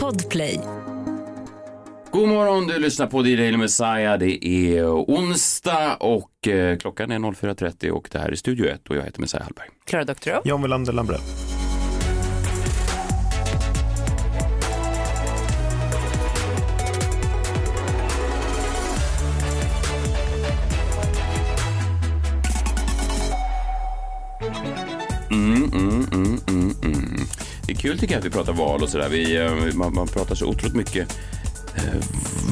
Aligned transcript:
Podplay. 0.00 0.60
God 2.10 2.28
morgon, 2.28 2.66
du 2.66 2.78
lyssnar 2.78 3.06
på 3.06 3.26
DJ 3.26 3.56
Messiah. 3.56 4.18
Det 4.18 4.46
är 4.46 4.84
onsdag 4.94 5.96
och 5.96 6.48
eh, 6.48 6.78
klockan 6.78 7.10
är 7.10 7.18
04.30 7.18 7.90
och 7.90 8.08
det 8.12 8.18
här 8.18 8.28
är 8.28 8.34
Studio 8.34 8.66
1 8.66 8.88
och 8.88 8.96
jag 8.96 9.02
heter 9.02 9.20
Messiah 9.20 9.42
Hallberg. 9.42 9.68
Klara 9.84 10.04
Doktorow. 10.04 10.40
John 10.44 10.62
Welander 10.62 10.92
Lambrell. 10.92 11.20
Mm, 25.30 25.64
mm, 25.72 26.06
mm, 26.12 26.38
mm, 26.48 26.73
kul 27.84 27.98
tycker 27.98 28.14
jag 28.14 28.18
att 28.18 28.26
vi 28.26 28.30
pratar 28.30 28.52
val 28.52 28.82
och 28.82 28.88
sådär. 28.88 29.40
Eh, 29.40 29.74
man, 29.74 29.94
man 29.94 30.06
pratar 30.06 30.34
så 30.34 30.46
otroligt 30.46 30.76
mycket 30.76 31.18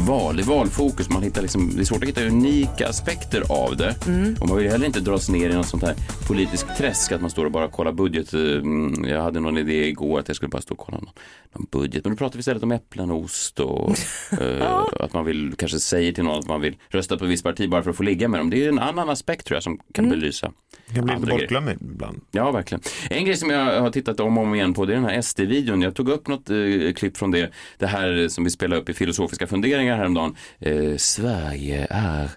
val, 0.06 0.40
i 0.40 0.42
valfokus. 0.42 1.10
Man 1.10 1.22
hittar 1.22 1.42
liksom, 1.42 1.70
det 1.74 1.80
är 1.80 1.84
svårt 1.84 2.02
att 2.02 2.08
hitta 2.08 2.24
unika 2.24 2.88
aspekter 2.88 3.42
av 3.48 3.76
det. 3.76 3.94
Och 4.40 4.48
man 4.48 4.58
vill 4.58 4.70
heller 4.70 4.86
inte 4.86 5.00
dras 5.00 5.28
ner 5.28 5.50
i 5.50 5.54
något 5.54 5.66
sånt 5.66 5.82
här 5.82 5.94
politiskt 6.28 6.66
träsk 6.78 7.12
att 7.12 7.20
man 7.20 7.30
står 7.30 7.44
och 7.44 7.50
bara 7.52 7.68
kollar 7.68 7.92
budget. 7.92 8.32
Mm, 8.32 9.04
Jag 9.08 9.22
hade 9.22 9.40
någon 9.40 9.58
idé 9.58 9.86
igår 9.88 10.18
att 10.20 10.28
jag 10.28 10.36
skulle 10.36 10.48
bara 10.48 10.62
stå 10.62 10.74
och 10.74 10.80
kolla 10.80 10.98
någon, 10.98 11.10
någon 11.52 11.66
budget. 11.70 12.04
Men 12.04 12.10
nu 12.12 12.16
pratar 12.16 12.36
vi 12.36 12.40
istället 12.40 12.62
om 12.62 12.72
äpplen 12.72 13.10
och 13.10 13.18
ost 13.20 13.60
och 13.60 13.90
eh, 14.40 14.84
att 15.00 15.12
man 15.14 15.24
vill 15.24 15.54
kanske 15.58 15.80
säger 15.80 16.12
till 16.12 16.24
någon 16.24 16.38
att 16.38 16.48
man 16.48 16.60
vill 16.60 16.76
rösta 16.88 17.16
på 17.18 17.24
ett 17.24 17.30
visst 17.30 17.44
parti 17.44 17.70
bara 17.70 17.82
för 17.82 17.90
att 17.90 17.96
få 17.96 18.02
ligga 18.02 18.28
med 18.28 18.40
dem. 18.40 18.50
Det 18.50 18.64
är 18.64 18.68
en 18.68 18.78
annan 18.78 19.08
aspekt 19.10 19.46
tror 19.46 19.56
jag 19.56 19.62
som 19.62 19.78
kan 19.94 20.08
belysa. 20.10 20.52
Det 20.88 20.94
kan 20.94 21.04
bli 21.04 21.14
lite 21.14 21.26
bortglömd 21.26 21.68
ibland. 21.80 22.20
Ja, 22.30 22.50
verkligen. 22.50 22.82
En 23.10 23.24
grej 23.24 23.36
som 23.36 23.50
jag 23.50 23.80
har 23.80 23.90
tittat 23.90 24.20
om 24.20 24.38
och 24.38 24.44
om 24.44 24.54
igen 24.54 24.74
på 24.74 24.86
det 24.86 24.92
är 24.92 24.94
den 24.96 25.04
här 25.04 25.22
SD-videon. 25.22 25.82
Jag 25.82 25.94
tog 25.94 26.08
upp 26.08 26.28
något 26.28 26.50
eh, 26.50 26.56
klipp 26.96 27.16
från 27.16 27.30
det, 27.30 27.50
det 27.78 27.86
här 27.86 28.28
som 28.28 28.44
vi 28.44 28.50
spelade 28.50 28.82
upp 28.82 28.88
i 28.88 28.92
filosofiska 29.12 29.46
funderingar 29.46 29.96
häromdagen. 29.96 30.36
Eh, 30.60 30.96
Sverige 30.96 31.86
är 31.90 32.30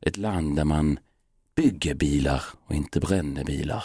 ett 0.00 0.16
land 0.16 0.56
där 0.56 0.64
man 0.64 0.98
bygger 1.56 1.94
bilar 1.94 2.42
och 2.66 2.74
inte 2.74 3.00
bränner 3.00 3.44
bilar. 3.44 3.84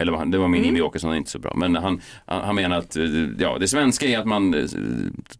Eller 0.00 0.26
det 0.26 0.38
var 0.38 0.48
min 0.48 0.64
Jimmy 0.64 0.80
Åkesson, 0.80 1.14
inte 1.14 1.30
så 1.30 1.38
bra. 1.38 1.54
Men 1.56 1.76
han, 1.76 2.00
han 2.26 2.44
han 2.44 2.54
menar 2.54 2.78
att 2.78 2.96
eh, 2.96 3.04
ja, 3.38 3.58
det 3.58 3.68
svenska 3.68 4.06
är 4.06 4.18
att 4.18 4.26
man 4.26 4.54
eh, 4.54 4.66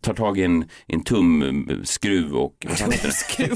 tar 0.00 0.14
tag 0.14 0.38
i 0.38 0.42
en, 0.42 0.64
en 0.86 1.04
tumskruv 1.04 2.36
och? 2.36 2.66
Vad 2.68 2.78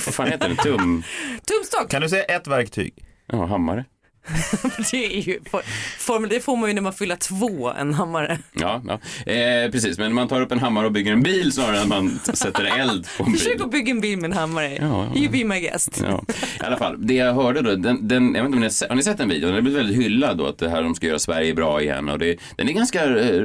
fan 0.02 0.26
heter 0.26 0.48
det? 0.48 0.56
Tum... 0.56 1.02
Tumstock. 1.46 1.90
Kan 1.90 2.02
du 2.02 2.08
säga 2.08 2.24
ett 2.24 2.46
verktyg? 2.46 2.94
Ja, 3.26 3.46
hammare. 3.46 3.84
Det, 4.90 5.18
är 5.18 5.20
ju, 5.20 5.40
for, 5.50 5.62
formel, 5.98 6.30
det 6.30 6.40
får 6.40 6.56
man 6.56 6.68
ju 6.68 6.74
när 6.74 6.82
man 6.82 6.92
fyller 6.92 7.16
två, 7.16 7.70
en 7.70 7.94
hammare. 7.94 8.38
Ja, 8.52 8.82
ja. 8.86 9.32
Eh, 9.32 9.70
precis. 9.70 9.98
Men 9.98 10.14
man 10.14 10.28
tar 10.28 10.40
upp 10.40 10.52
en 10.52 10.58
hammare 10.58 10.86
och 10.86 10.92
bygger 10.92 11.12
en 11.12 11.22
bil 11.22 11.52
snarare 11.52 11.76
än 11.76 11.82
att 11.82 11.88
man 11.88 12.20
sätter 12.24 12.80
eld 12.80 13.06
på 13.16 13.24
en 13.24 13.32
bil. 13.32 13.40
Försök 13.40 13.60
att 13.60 13.70
bygga 13.70 13.90
en 13.90 14.00
bil 14.00 14.18
med 14.18 14.30
en 14.30 14.36
hammare. 14.36 14.74
Ja, 14.74 15.06
ja. 15.14 15.20
You 15.20 15.30
be 15.30 15.44
my 15.44 15.60
guest. 15.60 16.02
Ja. 16.04 16.24
I 16.60 16.64
alla 16.64 16.76
fall, 16.76 17.06
det 17.06 17.14
jag 17.14 17.34
hörde 17.34 17.62
då, 17.62 17.76
den, 17.76 18.08
den, 18.08 18.34
jag 18.34 18.42
vet 18.42 18.46
inte 18.46 18.56
om 18.56 18.60
ni 18.60 18.66
har, 18.66 18.70
sett, 18.70 18.88
har 18.88 18.96
ni 18.96 19.02
sett 19.02 19.18
den 19.18 19.28
videon? 19.28 19.46
Den 19.46 19.54
har 19.54 19.62
blivit 19.62 19.78
väldigt 19.78 19.96
hyllad 19.96 20.38
då, 20.38 20.46
att 20.46 20.58
det 20.58 20.68
här 20.68 20.82
de 20.82 20.94
ska 20.94 21.06
göra 21.06 21.18
Sverige 21.18 21.54
bra 21.54 21.82
igen. 21.82 22.08
Och 22.08 22.18
det, 22.18 22.36
den 22.56 22.68
är 22.68 22.72
ganska 22.72 23.04
eh, 23.04 23.42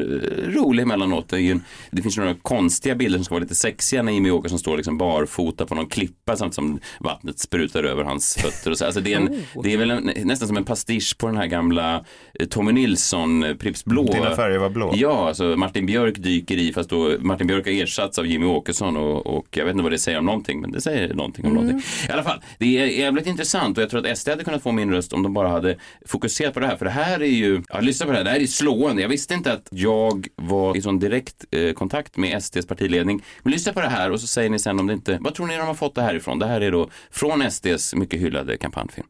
rolig 0.47 0.83
emellanåt. 0.83 1.29
Det, 1.29 1.51
en, 1.51 1.63
det 1.91 2.01
finns 2.01 2.17
några 2.17 2.35
konstiga 2.41 2.95
bilder 2.95 3.17
som 3.17 3.25
ska 3.25 3.35
vara 3.35 3.43
lite 3.43 3.55
sexiga 3.55 4.03
när 4.03 4.11
Jimmy 4.11 4.31
Åkesson 4.31 4.59
står 4.59 4.77
liksom 4.77 4.97
barfota 4.97 5.65
på 5.65 5.75
någon 5.75 5.87
klippa 5.87 6.37
samtidigt 6.37 6.55
som 6.55 6.79
vattnet 6.99 7.39
sprutar 7.39 7.83
över 7.83 8.03
hans 8.03 8.35
fötter. 8.35 8.71
Och 8.71 8.77
så. 8.77 8.85
Alltså 8.85 9.01
det, 9.01 9.13
är 9.13 9.17
en, 9.17 9.43
det 9.63 9.73
är 9.73 9.77
väl 9.77 9.91
en, 9.91 10.11
nästan 10.23 10.47
som 10.47 10.57
en 10.57 10.63
pastisch 10.75 11.17
på 11.17 11.27
den 11.27 11.37
här 11.37 11.47
gamla 11.47 12.05
eh, 12.39 12.47
Tommy 12.47 12.71
Nilsson, 12.71 13.43
eh, 13.43 13.55
Pripps 13.55 13.85
Blå. 13.85 14.03
Dina 14.03 14.35
färger 14.35 14.57
var 14.57 14.69
blå. 14.69 14.93
Ja, 14.95 15.27
alltså 15.27 15.43
Martin 15.43 15.85
Björk 15.85 16.15
dyker 16.17 16.57
i 16.57 16.73
fast 16.73 16.89
då 16.89 17.11
Martin 17.19 17.47
Björk 17.47 17.65
har 17.65 17.71
ersatts 17.71 18.19
av 18.19 18.25
Jimmy 18.25 18.45
Åkesson 18.45 18.97
och, 18.97 19.27
och 19.27 19.47
jag 19.51 19.65
vet 19.65 19.71
inte 19.71 19.83
vad 19.83 19.91
det 19.91 19.99
säger 19.99 20.19
om 20.19 20.25
någonting 20.25 20.61
men 20.61 20.71
det 20.71 20.81
säger 20.81 21.13
någonting 21.13 21.45
om 21.45 21.53
någonting. 21.53 21.81
I 22.09 22.11
alla 22.11 22.23
fall, 22.23 22.41
det 22.57 22.77
är 22.77 22.85
jävligt 22.85 23.27
intressant 23.27 23.77
och 23.77 23.83
jag 23.83 23.89
tror 23.89 24.07
att 24.07 24.17
SD 24.17 24.29
hade 24.29 24.43
kunnat 24.43 24.63
få 24.63 24.71
min 24.71 24.91
röst 24.91 25.13
om 25.13 25.23
de 25.23 25.33
bara 25.33 25.47
hade 25.49 25.77
fokuserat 26.05 26.53
på 26.53 26.59
det 26.59 26.67
här 26.67 26.75
för 26.75 26.85
det 26.85 26.91
här 26.91 27.21
är 27.21 27.25
ju, 27.25 27.61
ja 27.69 27.79
lyssna 27.79 28.05
på 28.05 28.11
det 28.11 28.17
här, 28.17 28.23
det 28.23 28.31
här 28.31 28.39
är 28.39 28.47
slående. 28.47 29.01
Jag 29.01 29.09
visste 29.09 29.33
inte 29.33 29.53
att 29.53 29.67
jag 29.71 30.27
var 30.35 30.77
i 30.77 30.81
sån 30.81 30.99
direkt 30.99 31.45
eh, 31.51 31.73
kontakt 31.73 32.17
med 32.17 32.43
SDs 32.43 32.67
partiledning. 32.67 33.23
Men 33.43 33.53
lyssna 33.53 33.73
på 33.73 33.81
det 33.81 33.89
här 33.89 34.11
och 34.11 34.21
så 34.21 34.27
säger 34.27 34.49
ni 34.49 34.59
sen 34.59 34.79
om 34.79 34.87
det 34.87 34.93
inte, 34.93 35.17
vad 35.21 35.35
tror 35.35 35.47
ni 35.47 35.57
de 35.57 35.67
har 35.67 35.73
fått 35.73 35.95
det 35.95 36.01
här 36.01 36.15
ifrån? 36.15 36.39
Det 36.39 36.45
här 36.47 36.61
är 36.61 36.71
då 36.71 36.89
från 37.11 37.51
SDs 37.51 37.95
mycket 37.95 38.19
hyllade 38.19 38.57
kampanjfilm. 38.57 39.07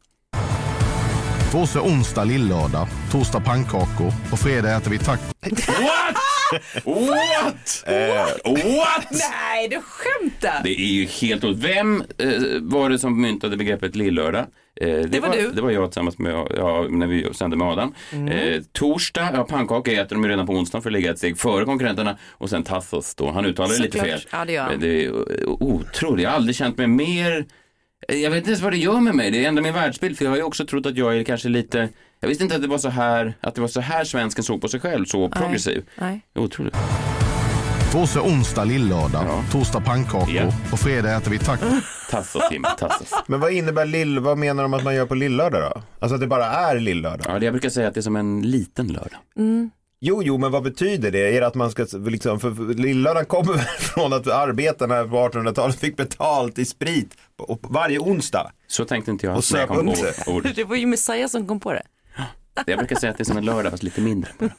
Är 1.56 1.80
onsdag 1.80 2.24
lillördag, 2.24 2.88
torsdag 3.12 3.40
pannkakor 3.40 4.12
och 4.32 4.38
fredag 4.38 4.76
äter 4.76 4.90
vi 4.90 4.98
taco. 4.98 5.22
What? 5.42 6.16
What? 6.84 7.84
What? 8.44 9.06
Nej, 9.10 9.68
du 9.68 9.80
skämtar. 9.82 10.60
Det 10.64 10.80
är 10.80 10.92
ju 10.92 11.04
helt 11.04 11.44
otroligt. 11.44 11.64
Vem 11.64 12.02
eh, 12.18 12.28
var 12.60 12.90
det 12.90 12.98
som 12.98 13.20
myntade 13.20 13.56
begreppet 13.56 13.96
lillördag? 13.96 14.46
Eh, 14.80 14.98
det, 14.98 15.20
var 15.20 15.28
du. 15.28 15.50
Det 15.50 15.62
var 15.62 15.70
jag 15.70 15.90
tillsammans 15.90 16.18
med, 16.18 16.46
ja, 16.56 16.86
när 16.90 17.06
vi 17.06 17.34
sände 17.34 17.56
med 17.56 17.68
Adam. 17.68 17.94
Eh, 18.30 18.62
torsdag, 18.72 19.30
ja 19.34 19.44
pannkaka 19.44 19.92
äter 19.92 20.16
de 20.16 20.24
ju 20.24 20.30
redan 20.30 20.46
på 20.46 20.52
onsdagen 20.52 20.82
för 20.82 20.90
att 20.90 20.94
ligga 20.94 21.10
ett 21.10 21.18
steg 21.18 21.38
före 21.38 21.64
konkurrenterna. 21.64 22.18
Och 22.32 22.50
sen 22.50 22.62
tassos 22.62 23.14
då, 23.14 23.30
han 23.30 23.46
uttalar 23.46 23.74
det 23.74 23.82
lite 23.82 23.98
fel. 23.98 24.20
Ja, 24.32 24.44
det 24.44 24.52
gör 24.52 24.64
han. 24.64 24.80
Det 24.80 25.04
är 25.04 25.08
eh, 25.08 25.48
otroligt, 25.48 26.22
jag 26.22 26.30
har 26.30 26.36
aldrig 26.36 26.56
känt 26.56 26.78
mig 26.78 26.86
mer 26.86 27.46
jag 28.08 28.30
vet 28.30 28.36
inte 28.38 28.50
ens 28.50 28.62
vad 28.62 28.72
det 28.72 28.76
gör 28.78 29.00
med 29.00 29.14
mig, 29.14 29.30
det 29.30 29.44
ändrar 29.44 29.62
min 29.62 29.74
världsbild 29.74 30.18
för 30.18 30.24
jag 30.24 30.32
har 30.32 30.36
ju 30.36 30.42
också 30.42 30.66
trott 30.66 30.86
att 30.86 30.96
jag 30.96 31.16
är 31.18 31.22
kanske 31.24 31.48
lite 31.48 31.88
jag 32.20 32.28
visste 32.28 32.44
inte 32.44 32.56
att 32.56 32.62
det 32.62 32.68
var 32.68 32.78
så 32.78 32.88
här, 32.88 33.34
att 33.40 33.54
det 33.54 33.60
var 33.60 33.68
så 33.68 33.80
här 33.80 34.04
svensken 34.04 34.44
såg 34.44 34.60
på 34.60 34.68
sig 34.68 34.80
själv, 34.80 35.04
så 35.04 35.28
progressiv. 35.28 35.84
Nej. 35.98 36.20
Otroligt. 36.34 36.74
För 37.92 37.98
oss 38.02 38.16
är 38.16 38.20
onsdag 38.20 38.64
lillördag, 38.64 39.24
Ja. 39.26 39.44
torsdag 39.52 39.80
pannkakor 39.80 40.34
Ja. 40.34 40.52
och 40.72 40.78
fredag 40.80 41.16
äter 41.16 41.30
vi 41.30 41.38
taco. 41.38 41.66
Tassos 42.10 42.42
Jimmy, 42.52 42.68
tassos. 42.78 43.10
Men 43.26 43.40
vad 43.40 43.52
innebär 43.52 43.86
lill, 43.86 44.18
vad 44.18 44.38
menar 44.38 44.62
de 44.62 44.74
att 44.74 44.84
man 44.84 44.94
gör 44.94 45.06
på 45.06 45.14
lillördag 45.14 45.72
då? 45.74 45.82
Alltså 45.98 46.14
att 46.14 46.20
det 46.20 46.26
bara 46.26 46.46
är 46.46 46.80
lillördag? 46.80 47.26
Ja, 47.28 47.38
det 47.38 47.44
jag 47.44 47.52
brukar 47.54 47.68
säga 47.68 47.88
att 47.88 47.94
det 47.94 48.00
är 48.00 48.02
som 48.02 48.16
en 48.16 48.42
liten 48.42 48.86
lördag. 48.86 49.18
Jo, 50.00 50.22
jo, 50.22 50.38
men 50.38 50.50
vad 50.50 50.62
betyder 50.62 51.10
det? 51.10 51.36
Är 51.36 51.40
det 51.40 51.46
att 51.46 51.54
man 51.54 51.70
ska 51.70 51.86
liksom, 52.06 52.40
för, 52.40 52.54
för 52.54 52.74
lillördagen 52.74 53.26
kommer 53.26 53.56
från 53.78 54.12
att 54.12 54.26
arbetarna 54.26 55.04
på 55.04 55.16
1800-talet 55.16 55.80
fick 55.80 55.96
betalt 55.96 56.58
i 56.58 56.64
sprit 56.64 57.16
på, 57.36 57.56
på 57.56 57.68
varje 57.72 57.98
onsdag? 57.98 58.52
Så 58.66 58.84
tänkte 58.84 59.10
inte 59.10 59.26
jag 59.26 59.36
Och 59.36 59.44
när 59.52 59.60
jag 59.60 59.68
kom 59.68 59.94
söp 59.94 60.24
på 60.24 60.32
upp 60.32 60.42
sig. 60.42 60.52
Det 60.56 60.64
var 60.64 60.76
ju 60.76 60.86
Messiah 60.86 61.28
som 61.28 61.46
kom 61.46 61.60
på 61.60 61.72
det. 61.72 61.82
Jag 62.66 62.78
brukar 62.78 62.96
säga 62.96 63.10
att 63.10 63.18
det 63.18 63.22
är 63.22 63.24
som 63.24 63.36
en 63.36 63.44
lördag 63.44 63.70
fast 63.70 63.82
lite 63.82 64.00
mindre. 64.00 64.30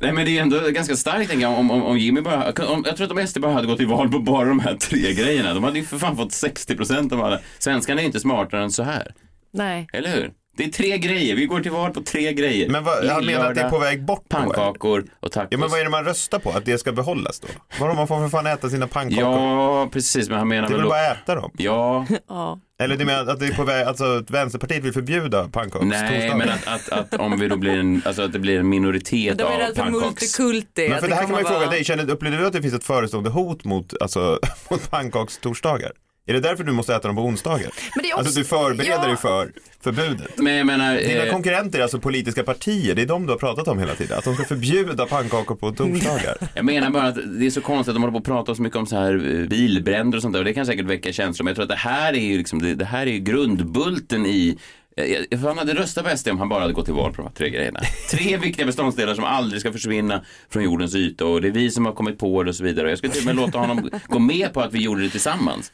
Nej 0.00 0.12
men 0.12 0.24
det 0.24 0.38
är 0.38 0.42
ändå 0.42 0.60
ganska 0.70 0.96
starkt 0.96 1.30
tänker 1.30 1.46
jag 1.46 1.58
om, 1.58 1.70
om, 1.70 1.82
om 1.82 1.98
Jimmy 1.98 2.20
bara, 2.20 2.52
om, 2.68 2.84
jag 2.86 2.96
tror 2.96 3.06
att 3.06 3.12
om 3.12 3.26
SD 3.26 3.40
bara 3.40 3.52
hade 3.52 3.66
gått 3.66 3.78
till 3.78 3.86
val 3.86 4.12
på 4.12 4.18
bara 4.18 4.48
de 4.48 4.60
här 4.60 4.74
tre 4.74 5.14
grejerna, 5.14 5.54
de 5.54 5.64
hade 5.64 5.78
ju 5.78 5.84
för 5.84 5.98
fan 5.98 6.16
fått 6.16 6.30
60% 6.30 7.12
av 7.12 7.24
alla. 7.24 7.40
Svenskarna 7.58 8.00
är 8.00 8.04
inte 8.04 8.20
smartare 8.20 8.62
än 8.62 8.70
så 8.70 8.82
här, 8.82 9.14
Nej. 9.50 9.88
eller 9.92 10.16
hur? 10.16 10.32
Det 10.58 10.64
är 10.64 10.68
tre 10.68 10.98
grejer, 10.98 11.36
vi 11.36 11.46
går 11.46 11.60
till 11.60 11.70
val 11.70 11.90
på 11.92 12.02
tre 12.02 12.32
grejer. 12.32 12.68
Men 12.68 12.84
vad, 12.84 13.06
han 13.06 13.26
menar 13.26 13.48
att 13.48 13.54
det 13.54 13.60
är 13.60 13.70
på 13.70 13.78
väg 13.78 14.04
bort 14.04 14.24
då? 14.28 14.36
Pannkakor 14.36 15.04
och 15.20 15.32
tacos. 15.32 15.48
Ja, 15.50 15.58
men 15.58 15.70
vad 15.70 15.80
är 15.80 15.84
det 15.84 15.90
man 15.90 16.04
röstar 16.04 16.38
på? 16.38 16.50
Att 16.50 16.64
det 16.64 16.78
ska 16.78 16.92
behållas 16.92 17.40
då? 17.40 17.48
Vadå, 17.80 17.94
man 17.94 18.08
får 18.08 18.20
för 18.20 18.28
fan 18.28 18.46
äta 18.46 18.70
sina 18.70 18.86
pannkakor? 18.86 19.24
Ja, 19.24 19.88
precis, 19.92 20.28
men 20.28 20.38
han 20.38 20.48
menar 20.48 20.68
det 20.68 20.74
är 20.74 20.76
väl 20.76 20.82
då... 20.84 20.88
bara 20.88 21.06
äta 21.06 21.34
dem? 21.34 21.50
Ja, 21.56 22.06
Ja. 22.28 22.60
Eller 22.80 22.96
du 22.96 23.04
menar 23.04 23.32
att 23.32 23.40
det 23.40 23.46
är 23.46 23.54
på 23.54 23.64
väg, 23.64 23.86
alltså 23.86 24.04
att 24.04 24.30
Vänsterpartiet 24.30 24.84
vill 24.84 24.92
förbjuda 24.92 25.48
pannkakor? 25.48 25.86
nej 25.86 26.34
men 26.36 26.48
att, 26.48 26.66
att, 26.68 26.88
att 26.88 27.20
om 27.20 27.38
vi 27.40 27.48
då 27.48 27.56
blir 27.56 27.76
en, 27.78 28.02
alltså 28.04 28.22
att 28.22 28.32
det 28.32 28.38
blir 28.38 28.58
en 28.58 28.68
minoritet 28.68 29.38
De 29.38 29.44
är 29.44 29.46
av 29.46 29.58
rädda 29.58 29.74
för 29.74 29.82
pannkaks... 29.82 30.38
multikulti. 30.38 30.88
Men 30.88 30.92
att 30.92 31.00
för 31.00 31.08
det 31.08 31.14
här 31.14 31.22
kan 31.22 31.30
man 31.30 31.40
ju 31.40 31.46
fråga 31.46 31.58
vara- 31.60 31.70
dig, 31.70 31.84
känner, 31.84 32.10
upplever 32.10 32.38
du 32.38 32.46
att 32.46 32.52
det 32.52 32.62
finns 32.62 32.74
ett 32.74 32.84
förestående 32.84 33.30
hot 33.30 33.64
mot, 33.64 33.94
alltså, 34.02 34.38
mot 34.70 34.90
pannkakstorsdagar? 34.90 35.92
Är 36.28 36.32
det 36.32 36.40
därför 36.40 36.64
du 36.64 36.72
måste 36.72 36.94
äta 36.94 37.08
dem 37.08 37.16
på 37.16 37.22
onsdagar? 37.22 37.70
Men 37.96 38.02
det 38.02 38.10
är 38.10 38.14
också- 38.14 38.18
Alltså 38.24 38.38
du 38.38 38.44
förbereder 38.44 38.90
Ja. 39.02 39.06
dig 39.06 39.16
för 39.16 39.52
förbudet? 39.80 40.38
Men 40.38 40.54
jag 40.54 40.66
menar... 40.66 40.96
Dina 40.96 41.24
eh, 41.24 41.32
konkurrenter 41.32 41.78
är 41.78 41.82
alltså 41.82 41.98
politiska 41.98 42.42
partier, 42.44 42.94
det 42.94 43.02
är 43.02 43.06
de 43.06 43.26
du 43.26 43.32
har 43.32 43.38
pratat 43.38 43.68
om 43.68 43.78
hela 43.78 43.94
tiden. 43.94 44.18
Att 44.18 44.24
de 44.24 44.34
ska 44.34 44.44
förbjuda 44.44 45.06
pannkakor 45.06 45.54
på 45.54 45.70
torsdagar. 45.72 46.36
Jag 46.54 46.64
menar 46.64 46.90
bara 46.90 47.06
att 47.06 47.14
det 47.38 47.46
är 47.46 47.50
så 47.50 47.60
konstigt 47.60 47.88
att 47.90 47.94
de 47.94 48.02
håller 48.02 48.12
på 48.12 48.18
att 48.18 48.24
prata 48.24 48.54
så 48.54 48.62
mycket 48.62 48.78
om 48.78 48.86
så 48.86 48.96
här 48.96 49.40
eh, 49.40 49.48
bilbränder 49.48 50.16
och 50.18 50.22
sånt 50.22 50.32
där 50.32 50.38
och 50.40 50.44
det 50.44 50.54
kan 50.54 50.66
säkert 50.66 50.86
väcka 50.86 51.12
känslor 51.12 51.44
men 51.44 51.50
jag 51.50 51.56
tror 51.56 51.62
att 51.62 51.68
det 51.68 51.88
här 51.90 52.12
är 52.12 52.20
ju 52.20 52.38
liksom, 52.38 52.62
det, 52.62 52.74
det 52.74 52.84
här 52.84 53.06
är 53.06 53.10
ju 53.10 53.18
grundbulten 53.18 54.26
i 54.26 54.58
jag- 54.98 55.26
jag- 55.30 55.38
han 55.38 55.58
hade 55.58 55.74
röstat 55.74 56.04
på 56.04 56.10
SD 56.16 56.28
om 56.30 56.38
han 56.38 56.48
bara 56.48 56.60
hade 56.60 56.72
gått 56.72 56.84
till 56.84 56.94
val 56.94 57.10
på 57.12 57.16
de 57.16 57.22
här 57.22 57.34
tre 57.34 57.50
grejerna. 57.50 57.80
Tre 58.10 58.36
viktiga 58.42 58.66
beståndsdelar 58.66 59.14
som 59.14 59.24
aldrig 59.24 59.60
ska 59.60 59.72
försvinna 59.72 60.24
från 60.50 60.62
jordens 60.64 60.94
yta 60.94 61.24
och 61.26 61.40
det 61.42 61.48
är 61.48 61.52
vi 61.52 61.70
som 61.70 61.86
har 61.86 61.92
kommit 61.92 62.18
på 62.18 62.42
det 62.42 62.48
och 62.50 62.56
så 62.56 62.64
vidare. 62.64 62.88
Jag 62.88 62.98
skulle 62.98 63.12
till 63.12 63.22
och 63.22 63.26
med 63.26 63.36
låta 63.46 63.58
honom 63.58 63.90
gå 64.06 64.18
med 64.18 64.52
på 64.52 64.60
att 64.60 64.72
vi 64.74 64.78
gjorde 64.78 65.02
det 65.02 65.08
tillsammans. 65.10 65.72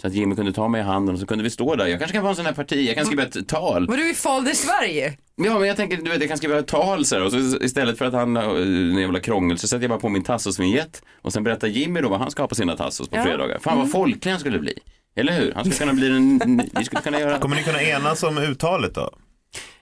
Så 0.00 0.06
att 0.06 0.12
Jimmy 0.14 0.34
kunde 0.36 0.52
ta 0.52 0.68
mig 0.68 0.80
i 0.80 0.84
handen 0.84 1.14
och 1.14 1.20
så 1.20 1.26
kunde 1.26 1.44
vi 1.44 1.50
stå 1.50 1.74
där. 1.76 1.86
Jag 1.86 1.98
kanske 1.98 2.14
kan 2.14 2.22
vara 2.22 2.30
en 2.30 2.36
sån 2.36 2.46
här 2.46 2.52
parti, 2.52 2.86
jag 2.88 2.96
kan 2.96 3.06
skriva 3.06 3.22
ett 3.22 3.48
tal. 3.48 3.88
Men 3.88 3.98
du 3.98 4.10
är 4.10 4.14
Fader 4.14 4.52
Sverige. 4.52 5.16
Ja, 5.38 5.58
men 5.58 5.68
jag 5.68 5.76
tänker, 5.76 5.96
du 5.96 6.10
vet, 6.10 6.20
jag 6.20 6.28
kan 6.28 6.38
skriva 6.38 6.58
ett 6.58 6.66
tal 6.66 7.04
så 7.04 7.14
här, 7.16 7.24
och 7.24 7.32
så 7.32 7.38
istället 7.38 7.98
för 7.98 8.04
att 8.04 8.12
han, 8.14 8.36
eh, 8.36 8.42
en 8.44 8.98
jävla 8.98 9.20
krångel, 9.20 9.58
så 9.58 9.68
sätter 9.68 9.82
jag 9.82 9.90
bara 9.90 9.98
på 10.00 10.08
min 10.08 10.22
tassosvinjett 10.24 11.02
och 11.22 11.32
sen 11.32 11.44
berättar 11.44 11.68
Jimmy 11.68 12.00
då 12.00 12.08
vad 12.08 12.18
han 12.20 12.30
ska 12.30 12.42
ha 12.42 12.48
på 12.48 12.54
sina 12.54 12.76
tassos 12.76 13.08
på 13.08 13.16
Ja. 13.16 13.22
fredagar. 13.24 13.58
Fan 13.58 13.78
vad 13.78 13.90
folklig 13.90 14.30
han 14.32 14.40
skulle 14.40 14.58
bli. 14.58 14.72
Eller 15.16 15.32
hur? 15.32 15.52
Han 15.54 15.64
skulle 15.64 15.76
kunna 15.78 15.92
bli 15.94 16.06
en, 16.10 16.68
vi 16.78 16.84
skulle 16.84 17.02
kunna 17.02 17.20
göra... 17.20 17.38
Kommer 17.38 17.56
ni 17.56 17.62
kunna 17.62 17.82
enas 17.82 18.22
om 18.22 18.38
uttalet 18.38 18.94
då? 18.94 19.10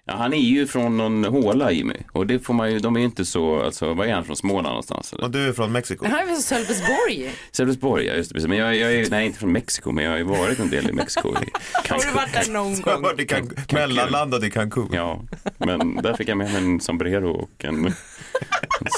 Ja, 0.06 0.14
han 0.16 0.32
är 0.32 0.38
ju 0.38 0.66
från 0.66 0.96
någon 0.96 1.24
håla 1.24 1.72
Jimmy. 1.72 1.94
Och 2.12 2.26
det 2.26 2.38
får 2.38 2.54
man 2.54 2.72
ju, 2.72 2.78
de 2.78 2.96
är 2.96 3.00
ju 3.00 3.06
inte 3.06 3.24
så, 3.24 3.62
alltså 3.62 3.94
vad 3.94 4.08
är 4.08 4.12
han 4.14 4.24
från 4.24 4.36
Småland 4.36 4.66
någonstans? 4.66 5.12
Eller? 5.12 5.24
Och 5.24 5.30
du 5.30 5.48
är 5.48 5.52
från 5.52 5.72
Mexiko. 5.72 6.04
Han 6.06 6.14
är 6.20 6.26
väl 6.26 6.36
Sölvesborg? 6.36 7.30
Sölvesborg, 7.52 8.06
ja 8.06 8.14
just 8.14 8.30
det. 8.30 8.34
precis. 8.34 8.48
Men 8.48 8.58
jag, 8.58 8.76
jag 8.76 8.94
är, 8.94 9.10
nej 9.10 9.26
inte 9.26 9.38
från 9.38 9.52
Mexiko, 9.52 9.92
men 9.92 10.04
jag 10.04 10.10
har 10.10 10.18
ju 10.18 10.24
varit 10.24 10.58
en 10.58 10.70
del 10.70 10.90
i 10.90 10.92
Mexiko. 10.92 11.28
I 11.28 11.32
Har 11.88 12.06
du 12.06 12.10
varit 12.14 12.32
där 12.32 12.52
någon 12.52 12.74
Jag 12.84 12.86
har 12.86 12.92
gång? 12.94 13.02
varit 13.02 13.20
i 13.20 13.24
Can- 13.26 13.72
mellanlandat 13.74 14.44
i 14.44 14.50
Cancun. 14.50 14.88
Ja, 14.92 15.22
men 15.58 15.96
där 15.96 16.14
fick 16.14 16.28
jag 16.28 16.36
med 16.38 16.52
mig 16.52 16.62
en 16.62 16.80
sombrero 16.80 17.30
och 17.30 17.64
en 17.64 17.94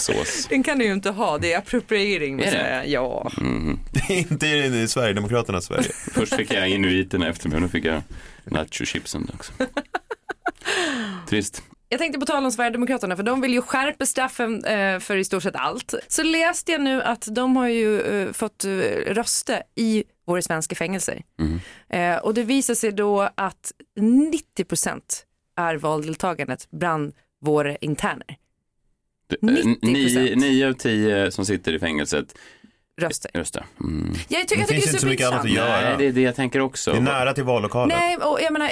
sås. 0.00 0.46
Den 0.48 0.62
kan 0.62 0.78
du 0.78 0.84
ju 0.84 0.92
inte 0.92 1.10
ha, 1.10 1.38
det 1.38 1.52
är 1.52 1.58
appropriering. 1.58 2.40
Är 2.40 2.44
det? 2.44 2.44
jag 2.44 2.52
säga. 2.52 2.84
Ja. 2.86 3.30
Inte 4.08 4.46
i, 4.46 4.88
Sverigedemokraternas 4.88 5.64
Sverige. 5.64 5.90
Först 6.12 6.36
fick 6.36 6.52
jag 6.52 6.68
inuiterna 6.68 7.28
efter 7.28 7.48
mig 7.48 7.56
och 7.56 7.62
nu 7.62 7.68
fick 7.68 7.84
jag 7.84 8.02
nacho-chipsen 8.44 9.30
också. 9.34 9.52
Trist. 11.28 11.62
Jag 11.88 11.98
tänkte 12.00 12.20
på 12.20 12.26
tal 12.26 12.44
om 12.44 12.52
Sverigedemokraterna 12.52 13.16
för 13.16 13.22
de 13.22 13.40
vill 13.40 13.52
ju 13.52 13.62
skärpa 13.62 14.06
straffen 14.06 14.64
eh, 14.64 14.98
för 14.98 15.16
i 15.16 15.24
stort 15.24 15.42
sett 15.42 15.56
allt. 15.56 15.94
Så 16.08 16.22
läste 16.22 16.72
jag 16.72 16.80
nu 16.80 17.02
att 17.02 17.28
de 17.30 17.56
har 17.56 17.68
ju 17.68 18.00
eh, 18.00 18.32
fått 18.32 18.64
eh, 18.64 18.70
rösta 19.06 19.62
i 19.74 20.04
våra 20.26 20.42
svenska 20.42 20.74
fängelser. 20.74 21.22
Eh, 21.88 22.16
och 22.16 22.34
det 22.34 22.42
visar 22.42 22.74
sig 22.74 22.92
då 22.92 23.30
att 23.34 23.72
90% 24.00 25.00
är 25.56 25.76
valdeltagandet 25.76 26.68
bland 26.70 27.12
våra 27.40 27.76
interner. 27.76 28.36
Det- 29.28 29.36
90%. 29.40 29.78
Nio, 29.82 30.36
nio 30.36 30.68
av 30.68 30.72
tio 30.72 31.30
som 31.30 31.46
sitter 31.46 31.72
i 31.72 31.78
fängelset 31.78 32.38
Röster. 33.00 33.30
röstar. 33.34 33.66
Mm. 33.80 34.14
Jag, 34.14 34.16
tycker, 34.16 34.28
Det 34.28 34.36
jag 34.38 34.48
tycker 34.48 34.66
finns 34.66 34.84
det 34.84 34.88
är 34.88 34.90
inte 34.90 35.00
så 35.00 35.06
mycket 35.06 35.26
annat 35.26 35.40
att 35.44 35.50
göra. 35.50 35.80
Nej, 35.80 35.94
det 35.98 36.06
är 36.06 36.12
det 36.12 36.20
jag 36.20 36.34
tänker 36.36 36.60
också. 36.60 36.90
Det 36.90 36.96
är 36.96 37.00
nära 37.00 37.32
till 37.32 37.44
vallokalen. 37.44 37.98
Nej, 37.98 38.16
och 38.16 38.40
jag 38.40 38.52
menar, 38.52 38.70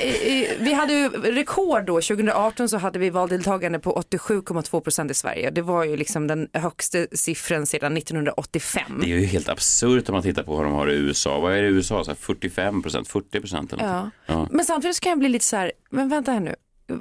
vi 0.64 0.72
hade 0.72 0.92
ju 0.92 1.08
rekord 1.08 1.84
då, 1.86 2.00
2018 2.00 2.68
så 2.68 2.76
hade 2.78 2.98
vi 2.98 3.10
valdeltagande 3.10 3.78
på 3.78 4.02
87,2 4.10 4.80
procent 4.80 5.10
i 5.10 5.14
Sverige. 5.14 5.50
Det 5.50 5.62
var 5.62 5.84
ju 5.84 5.96
liksom 5.96 6.26
den 6.26 6.48
högsta 6.52 6.98
siffran 7.12 7.66
sedan 7.66 7.96
1985. 7.96 8.82
Det 9.00 9.06
är 9.06 9.18
ju 9.18 9.24
helt 9.26 9.48
absurt 9.48 10.08
om 10.08 10.12
man 10.12 10.22
tittar 10.22 10.42
på 10.42 10.56
vad 10.56 10.64
de 10.64 10.72
har 10.72 10.90
i 10.90 10.94
USA. 10.94 11.40
Vad 11.40 11.52
är 11.56 11.62
det 11.62 11.68
i 11.68 11.70
USA? 11.70 12.04
Så 12.04 12.10
här 12.10 12.16
45 12.16 12.82
procent, 12.82 13.08
40 13.08 13.40
procent 13.40 13.72
eller 13.72 13.84
Ja. 13.84 14.02
något. 14.02 14.12
Ja. 14.26 14.48
Men 14.50 14.64
samtidigt 14.64 14.96
så 14.96 15.00
kan 15.00 15.10
jag 15.10 15.18
bli 15.18 15.28
lite 15.28 15.44
så 15.44 15.56
här, 15.56 15.72
men 15.90 16.08
vänta 16.08 16.32
här 16.32 16.40
nu, 16.40 16.54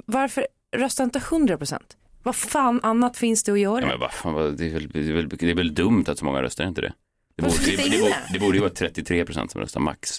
varför 0.06 0.46
röstar 0.76 1.04
inte 1.04 1.18
100 1.18 1.58
procent? 1.58 1.96
Vad 2.24 2.36
fan 2.36 2.80
annat 2.82 3.16
finns 3.16 3.42
det 3.42 3.52
att 3.52 3.60
göra? 3.60 3.80
Ja, 3.80 3.86
men 3.86 4.00
vad 4.00 4.12
fan, 4.12 4.56
det, 4.56 4.66
är 4.66 4.70
väl, 4.70 4.88
det, 4.88 4.98
är 4.98 5.12
väl, 5.12 5.28
det 5.28 5.50
är 5.50 5.54
väl 5.54 5.74
dumt 5.74 6.04
att 6.08 6.18
så 6.18 6.24
många 6.24 6.42
röstar, 6.42 6.64
är 6.64 6.68
inte 6.68 6.80
det? 6.80 6.92
Det 7.36 7.42
borde, 7.42 7.54
det, 7.66 7.90
det, 7.90 7.98
borde, 7.98 8.14
det 8.32 8.38
borde 8.38 8.56
ju 8.56 8.60
vara 8.60 8.72
33 8.72 9.24
procent 9.24 9.50
som 9.50 9.60
röstar 9.60 9.80
max. 9.80 10.10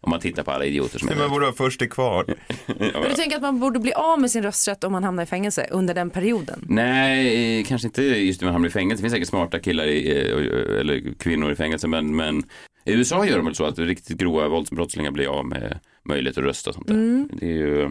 Om 0.00 0.10
man 0.10 0.20
tittar 0.20 0.42
på 0.42 0.50
alla 0.50 0.64
idioter 0.64 0.98
som 0.98 1.08
är 1.08 1.16
Men 1.16 1.30
borde 1.30 1.44
vara 1.44 1.54
först 1.54 1.78
till 1.78 1.90
kvar. 1.90 2.24
Men 2.66 3.02
du 3.08 3.14
tänker 3.14 3.36
att 3.36 3.42
man 3.42 3.60
borde 3.60 3.78
bli 3.78 3.92
av 3.92 4.20
med 4.20 4.30
sin 4.30 4.42
rösträtt 4.42 4.84
om 4.84 4.92
man 4.92 5.04
hamnar 5.04 5.22
i 5.22 5.26
fängelse 5.26 5.66
under 5.70 5.94
den 5.94 6.10
perioden? 6.10 6.64
Nej, 6.68 7.64
kanske 7.64 7.88
inte 7.88 8.02
just 8.02 8.40
när 8.40 8.46
man 8.46 8.52
hamnar 8.52 8.68
i 8.68 8.72
fängelse. 8.72 8.96
Det 8.96 9.02
finns 9.02 9.12
säkert 9.12 9.28
smarta 9.28 9.58
killar 9.58 9.86
i, 9.86 10.10
eh, 10.10 10.80
eller 10.80 11.14
kvinnor 11.18 11.52
i 11.52 11.54
fängelse, 11.54 11.88
men, 11.88 12.16
men 12.16 12.44
i 12.84 12.92
USA 12.92 13.26
gör 13.26 13.36
de 13.36 13.46
väl 13.46 13.54
så 13.54 13.64
att 13.64 13.78
riktigt 13.78 14.18
grova 14.18 14.48
våldsbrottslingar 14.48 15.10
blir 15.10 15.26
av 15.26 15.46
med 15.46 15.78
möjlighet 16.04 16.38
att 16.38 16.44
rösta 16.44 16.70
och 16.70 16.74
sånt 16.74 16.86
där. 16.86 16.94
Mm. 16.94 17.28
Det 17.32 17.46
är 17.46 17.56
ju... 17.56 17.90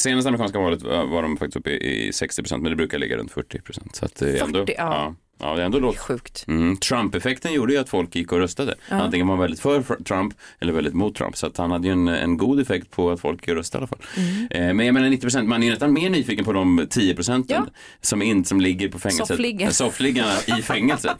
Senaste 0.00 0.28
amerikanska 0.28 0.58
valet 0.58 0.82
var 0.82 1.22
de 1.22 1.36
faktiskt 1.36 1.56
uppe 1.56 1.70
i 1.70 2.12
60 2.12 2.42
procent, 2.42 2.62
men 2.62 2.70
det 2.70 2.76
brukar 2.76 2.98
ligga 2.98 3.16
runt 3.16 3.32
40 3.32 3.60
procent. 3.60 3.96
Så 3.96 4.04
att 4.04 4.16
det 4.16 4.38
är 4.38 4.44
ändå, 4.44 4.58
40, 4.58 4.74
ja. 4.76 4.84
ja. 4.84 5.14
Ja, 5.40 5.54
det 5.54 5.60
är 5.62 5.66
ändå 5.66 5.78
lågt. 5.78 5.98
Sjukt. 5.98 6.44
Mm. 6.48 6.76
Trump-effekten 6.76 7.52
gjorde 7.52 7.72
ju 7.72 7.78
att 7.78 7.88
folk 7.88 8.16
gick 8.16 8.32
och 8.32 8.38
röstade. 8.38 8.74
Antingen 8.88 9.26
var 9.26 9.36
man 9.36 9.42
väldigt 9.42 9.60
för 9.60 10.04
Trump 10.04 10.34
eller 10.60 10.72
väldigt 10.72 10.94
mot 10.94 11.14
Trump. 11.14 11.36
Så 11.36 11.46
att 11.46 11.56
han 11.56 11.70
hade 11.70 11.86
ju 11.86 11.92
en, 11.92 12.08
en 12.08 12.36
god 12.36 12.60
effekt 12.60 12.90
på 12.90 13.10
att 13.10 13.20
folk 13.20 13.40
gick 13.40 13.48
och 13.48 13.54
röstade 13.56 13.84
i 13.84 13.88
alla 13.88 13.88
fall. 13.88 14.46
Eh, 14.50 14.74
men 14.74 14.86
jag 14.86 14.92
menar 14.94 15.08
90 15.08 15.20
procent, 15.22 15.48
man 15.48 15.62
är 15.62 15.70
nästan 15.70 15.92
mer 15.92 16.10
nyfiken 16.10 16.44
på 16.44 16.52
de 16.52 16.86
10 16.90 17.14
procenten 17.14 17.62
Ja. 17.66 17.72
som, 18.00 18.22
in, 18.22 18.44
som 18.44 18.60
ligger 18.60 18.88
på 18.88 18.98
fängelset. 18.98 19.26
Soffliggen. 19.28 19.68
Eh, 19.68 19.72
Soffliggarna 19.72 20.32
i 20.46 20.52
fängelset. 20.62 21.16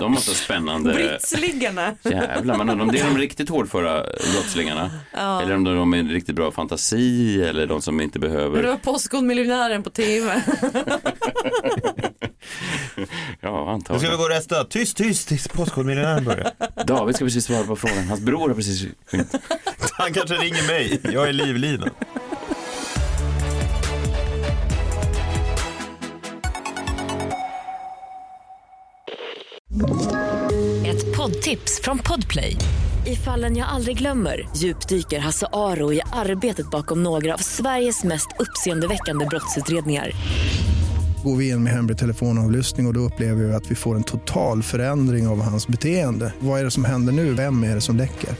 De 0.00 0.12
måste 0.12 0.34
spännande. 0.34 0.92
Britsliggarna. 0.94 1.94
Jävlar, 2.04 2.56
man 2.58 2.70
undrar 2.70 2.84
om 2.86 2.92
det 2.92 2.98
är 2.98 3.04
de 3.04 3.18
riktigt 3.18 3.48
hårdföra 3.48 4.02
brottslingarna. 4.32 4.90
Eller 5.12 5.54
om 5.54 5.64
de 5.64 5.94
är 5.94 5.98
en 5.98 6.08
riktigt 6.10 6.36
bra 6.36 6.50
fantasi 6.50 7.42
eller 7.42 7.66
de 7.66 7.82
som 7.82 8.00
inte 8.00 8.18
Men 8.18 8.28
det 8.30 8.34
behöver. 8.36 8.62
var 8.62 8.76
Postkodmiljonären 8.76 9.82
på 9.82 9.90
tv. 9.90 10.42
Ja, 13.40 13.76
Nu 13.76 13.80
ska 13.80 13.92
vi 13.92 14.08
antagligen. 14.08 14.16
gå 14.16 14.22
och 14.22 14.28
rösta. 14.30 14.64
Tyst, 14.64 14.96
tyst, 14.96 15.28
tills 15.28 15.48
Postkodmiljonären 15.48 16.24
börjar. 16.24 16.50
David 16.86 17.16
ska 17.16 17.24
precis 17.24 17.44
svara 17.44 17.64
på 17.64 17.76
frågan. 17.76 18.08
Hans 18.08 18.20
bror 18.20 18.48
har 18.48 18.54
precis 18.54 18.82
ringt. 19.10 19.32
Han 19.98 20.12
kanske 20.12 20.34
ringer 20.34 20.66
mig. 20.66 21.00
Jag 21.02 21.28
är 21.28 21.32
livlinan. 21.32 21.90
Ett 30.86 31.16
poddtips 31.16 31.80
från 31.82 31.98
Podplay. 31.98 32.56
I 33.06 33.16
fallen 33.16 33.56
jag 33.56 33.68
aldrig 33.68 33.98
glömmer 33.98 34.48
djupdyker 34.56 35.18
Hasse 35.18 35.46
Aro 35.52 35.92
i 35.92 36.00
arbetet 36.12 36.70
bakom 36.70 37.02
några 37.02 37.34
av 37.34 37.38
Sveriges 37.38 38.04
mest 38.04 38.28
uppseendeväckande 38.38 39.26
brottsutredningar. 39.26 40.10
Går 41.24 41.36
vi 41.36 41.48
in 41.48 41.62
med 41.62 41.72
hemlig 41.72 41.98
telefonavlyssning 41.98 42.86
och, 42.86 42.90
och 42.90 42.94
då 42.94 43.00
upplever 43.00 43.44
vi 43.44 43.52
att 43.52 43.70
vi 43.70 43.74
får 43.74 43.96
en 43.96 44.02
total 44.02 44.62
förändring 44.62 45.26
av 45.26 45.42
hans 45.42 45.68
beteende. 45.68 46.34
Vad 46.40 46.60
är 46.60 46.64
det 46.64 46.70
som 46.70 46.84
händer 46.84 47.12
nu? 47.12 47.34
Vem 47.34 47.64
är 47.64 47.74
det 47.74 47.80
som 47.80 47.96
läcker? 47.96 48.30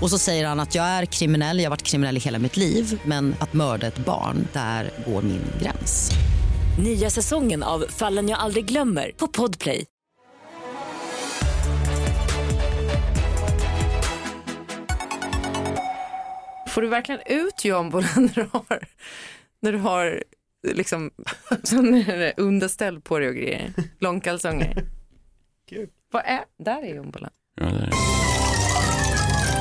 Och 0.00 0.10
så 0.10 0.18
säger 0.18 0.46
han 0.46 0.60
att 0.60 0.74
jag 0.74 0.84
är 0.84 1.04
kriminell, 1.04 1.58
jag 1.58 1.64
har 1.64 1.70
varit 1.70 1.82
kriminell 1.82 2.16
i 2.16 2.20
hela 2.20 2.38
mitt 2.38 2.56
liv 2.56 3.00
men 3.04 3.34
att 3.38 3.52
mörda 3.52 3.86
ett 3.86 3.98
barn, 3.98 4.48
där 4.52 4.90
går 5.06 5.22
min 5.22 5.42
gräns. 5.62 6.10
Nya 6.78 7.10
säsongen 7.10 7.62
av 7.62 7.84
Fallen 7.88 8.28
jag 8.28 8.38
aldrig 8.38 8.64
glömmer 8.64 9.12
på 9.16 9.26
Podplay. 9.26 9.84
Får 16.68 16.82
du 16.82 16.88
verkligen 16.88 17.20
ut 17.26 17.64
du 18.34 18.46
har, 18.52 18.86
när 19.60 19.72
du 19.72 19.78
har 19.78 20.22
liksom 20.62 21.10
sån 21.62 22.04
underställ 22.36 23.00
på 23.00 23.18
dig 23.18 23.28
och 23.28 23.34
grejer? 23.34 23.72
Långkalsonger. 23.98 24.84
Kul. 25.68 25.88
Vad 26.12 26.22
är, 26.24 26.44
där 26.64 26.82
är 26.82 26.94
jombolan. 26.94 27.30
Ja, 27.60 27.64
där 27.66 27.86
är. 27.86 27.90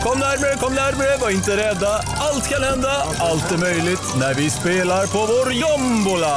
Kom 0.04 0.20
närmare, 0.20 0.56
kom 0.60 0.74
närmare, 0.76 1.18
var 1.22 1.30
inte 1.30 1.58
rädda. 1.58 2.02
Allt 2.18 2.50
kan 2.50 2.64
hända, 2.64 2.92
allt 3.20 3.52
är 3.52 3.58
möjligt 3.58 4.16
när 4.20 4.34
vi 4.34 4.50
spelar 4.50 5.08
på 5.08 5.20
vår 5.34 5.54
jombola. 5.54 6.36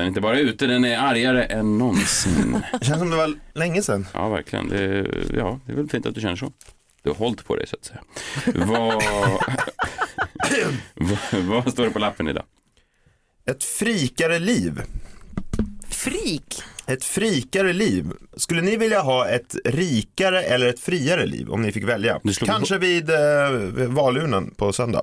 Den 0.00 0.04
är 0.04 0.08
inte 0.08 0.20
bara 0.20 0.38
ute, 0.38 0.66
den 0.66 0.84
är 0.84 0.98
argare 0.98 1.44
än 1.44 1.78
någonsin. 1.78 2.60
Det 2.80 2.84
känns 2.84 2.98
som 2.98 3.10
det 3.10 3.16
var 3.16 3.34
länge 3.54 3.82
sedan. 3.82 4.06
Ja, 4.14 4.28
verkligen. 4.28 4.68
Det, 4.68 4.84
är- 4.84 5.34
ja, 5.36 5.60
det 5.66 5.72
är 5.72 5.76
väl 5.76 5.88
fint 5.88 6.06
att 6.06 6.14
du 6.14 6.20
känner 6.20 6.36
så. 6.36 6.52
Du 7.02 7.10
har 7.10 7.16
hållit 7.16 7.44
på 7.44 7.56
dig 7.56 7.66
så 7.66 7.76
att 7.76 7.84
säga. 7.84 8.00
Vad, 8.66 9.02
vad, 10.94 11.44
vad 11.64 11.72
står 11.72 11.84
det 11.84 11.90
på 11.90 11.98
lappen 11.98 12.28
idag? 12.28 12.44
Ett 13.46 13.64
frikare 13.64 14.38
liv. 14.38 14.80
Frik. 15.88 16.62
Ett 16.86 17.04
frikare 17.04 17.72
liv. 17.72 18.06
Skulle 18.36 18.62
ni 18.62 18.76
vilja 18.76 19.00
ha 19.00 19.28
ett 19.28 19.56
rikare 19.64 20.42
eller 20.42 20.66
ett 20.66 20.80
friare 20.80 21.26
liv 21.26 21.50
om 21.50 21.62
ni 21.62 21.72
fick 21.72 21.84
välja? 21.84 22.20
Kanske 22.40 22.78
vid 22.78 23.10
eh, 23.10 23.50
valurnan 23.88 24.54
på 24.56 24.72
söndag. 24.72 25.02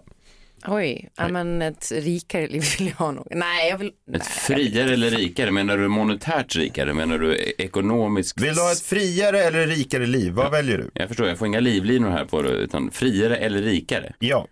Oj, 0.67 1.09
ja, 1.17 1.27
men 1.27 1.61
ett 1.61 1.91
rikare 1.95 2.47
liv 2.47 2.63
vill 2.79 2.87
jag 2.87 2.95
ha 2.95 3.11
nog. 3.11 3.27
Nej, 3.31 3.69
jag 3.69 3.77
vill... 3.77 3.91
Nej. 4.07 4.21
Ett 4.21 4.27
friare 4.27 4.93
eller 4.93 5.09
rikare? 5.09 5.51
Menar 5.51 5.77
du 5.77 5.87
monetärt 5.87 6.55
rikare? 6.55 6.93
Menar 6.93 7.17
du 7.19 7.35
e- 7.35 7.53
ekonomiskt? 7.57 8.41
Vill 8.41 8.55
du 8.55 8.61
ha 8.61 8.71
ett 8.71 8.81
friare 8.81 9.39
eller 9.43 9.67
rikare 9.67 10.05
liv? 10.05 10.33
Vad 10.33 10.51
väljer 10.51 10.77
du? 10.77 10.91
Jag 10.93 11.07
förstår, 11.07 11.27
jag 11.27 11.37
får 11.37 11.47
inga 11.47 11.59
livlinor 11.59 12.09
här 12.09 12.25
på 12.25 12.41
det, 12.41 12.49
utan 12.49 12.91
friare 12.91 13.37
eller 13.37 13.61
rikare? 13.61 14.13
Ja. 14.19 14.47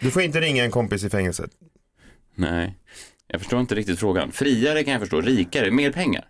Du 0.00 0.10
får 0.10 0.22
inte 0.22 0.40
ringa 0.40 0.64
en 0.64 0.70
kompis 0.70 1.04
i 1.04 1.10
fängelset. 1.10 1.50
Nej, 2.34 2.74
jag 3.28 3.40
förstår 3.40 3.60
inte 3.60 3.74
riktigt 3.74 3.98
frågan. 3.98 4.32
Friare 4.32 4.84
kan 4.84 4.92
jag 4.92 5.00
förstå, 5.00 5.20
rikare, 5.20 5.70
mer 5.70 5.92
pengar. 5.92 6.24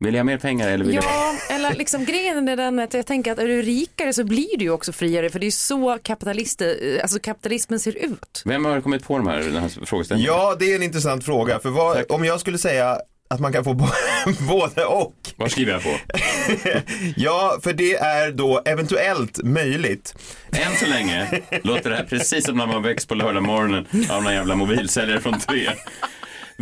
Vill 0.00 0.14
jag 0.14 0.18
ha 0.20 0.24
mer 0.24 0.38
pengar 0.38 0.68
eller 0.68 0.84
vill 0.84 0.94
jag... 0.94 1.04
Ja, 1.04 1.34
liksom 1.78 2.04
grejen 2.04 2.48
är 2.48 2.56
den 2.56 2.78
att 2.78 2.94
jag 2.94 3.06
tänker 3.06 3.32
att 3.32 3.38
är 3.38 3.46
du 3.46 3.62
rikare 3.62 4.12
så 4.12 4.24
blir 4.24 4.58
du 4.58 4.64
ju 4.64 4.70
också 4.70 4.92
friare 4.92 5.30
för 5.30 5.38
det 5.38 5.44
är 5.44 5.48
ju 5.48 5.50
så 5.50 5.98
kapitalister, 6.02 6.98
alltså 7.02 7.18
kapitalismen 7.18 7.80
ser 7.80 7.96
ut. 7.96 8.42
Vem 8.44 8.64
har 8.64 8.80
kommit 8.80 9.04
på 9.04 9.18
de 9.18 9.26
här, 9.26 9.38
den 9.38 9.56
här 9.56 9.86
frågeställningen? 9.86 10.32
Ja, 10.32 10.56
det 10.58 10.72
är 10.72 10.76
en 10.76 10.82
intressant 10.82 11.24
fråga. 11.24 11.58
För 11.58 11.68
vad, 11.68 12.04
om 12.08 12.24
jag 12.24 12.40
skulle 12.40 12.58
säga 12.58 12.98
att 13.32 13.40
man 13.40 13.52
kan 13.52 13.64
få 13.64 13.74
både 14.48 14.84
och. 14.84 15.14
Vad 15.36 15.50
skriver 15.50 15.72
jag 15.72 15.82
på? 15.82 15.90
Ja, 17.16 17.58
för 17.62 17.72
det 17.72 17.96
är 17.96 18.30
då 18.30 18.62
eventuellt 18.64 19.42
möjligt. 19.42 20.14
Än 20.52 20.76
så 20.76 20.86
länge 20.86 21.40
låter 21.62 21.90
det 21.90 21.96
här 21.96 22.04
precis 22.04 22.44
som 22.44 22.56
när 22.56 22.66
man 22.66 22.82
väcks 22.82 23.06
på 23.06 23.14
lördag 23.14 23.42
morgonen 23.42 23.86
av 24.10 24.22
någon 24.22 24.34
jävla 24.34 24.54
mobilsäljare 24.54 25.20
från 25.20 25.40
tre. 25.40 25.70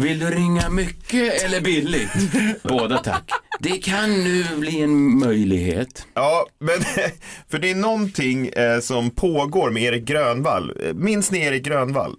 Vill 0.03 0.19
du 0.19 0.27
ringa 0.27 0.71
mycket 0.71 1.45
eller 1.45 1.61
billigt? 1.61 2.11
Båda 2.63 2.99
tack. 2.99 3.31
Det 3.59 3.79
kan 3.79 4.11
nu 4.11 4.45
bli 4.57 4.81
en 4.81 5.19
möjlighet. 5.19 6.07
Ja, 6.15 6.47
men 6.59 6.81
för 7.51 7.59
det 7.59 7.71
är 7.71 7.75
någonting 7.75 8.49
eh, 8.49 8.81
som 8.81 9.11
pågår 9.11 9.71
med 9.71 9.83
Erik 9.83 10.05
Grönvall. 10.05 10.73
Minns 10.95 11.31
ni 11.31 11.39
Erik 11.39 11.65
Grönvall? 11.65 12.17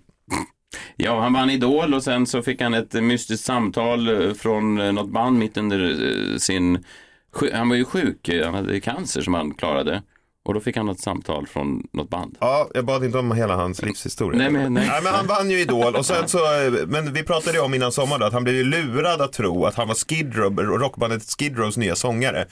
Ja, 0.95 1.19
han 1.19 1.33
vann 1.33 1.49
Idol 1.49 1.93
och 1.93 2.03
sen 2.03 2.27
så 2.27 2.41
fick 2.41 2.61
han 2.61 2.73
ett 2.73 2.93
mystiskt 2.93 3.45
samtal 3.45 4.23
eh, 4.27 4.33
från 4.33 4.79
eh, 4.79 4.91
något 4.91 5.09
band 5.09 5.39
mitt 5.39 5.57
under 5.57 6.37
sin... 6.37 6.83
Han 7.53 7.69
var 7.69 7.75
ju 7.75 7.85
sjuk, 7.85 8.29
han 8.43 8.53
hade 8.53 8.79
cancer 8.79 9.21
som 9.21 9.33
han 9.33 9.53
klarade. 9.53 10.03
Och 10.43 10.53
då 10.53 10.59
fick 10.59 10.77
han 10.77 10.89
ett 10.89 10.99
samtal 10.99 11.47
från 11.47 11.83
något 11.93 12.09
band. 12.09 12.37
Ja, 12.39 12.69
jag 12.73 12.85
bad 12.85 13.03
inte 13.03 13.17
om 13.17 13.31
hela 13.31 13.55
hans 13.55 13.81
livshistoria. 13.81 14.37
Nej, 14.37 14.49
men- 14.51 14.73
nej. 14.73 14.89
men 15.03 15.13
han 15.13 15.27
vann 15.27 15.49
ju 15.51 15.59
Idol 15.59 15.95
och 15.95 16.05
sen 16.05 16.27
så, 16.27 16.39
men 16.87 17.13
vi 17.13 17.23
pratade 17.23 17.57
ju 17.57 17.63
om 17.63 17.73
innan 17.73 17.91
sommaren 17.91 18.19
då, 18.19 18.25
att 18.25 18.33
han 18.33 18.43
blev 18.43 18.55
ju 18.55 18.63
lurad 18.63 19.21
att 19.21 19.33
tro 19.33 19.65
att 19.65 19.75
han 19.75 19.87
var 19.87 19.95
Skid 19.95 20.35
Row, 20.35 20.59
rockbandet 20.59 21.23
Skid 21.39 21.57
Rows 21.57 21.77
nya 21.77 21.95
sångare. 21.95 22.45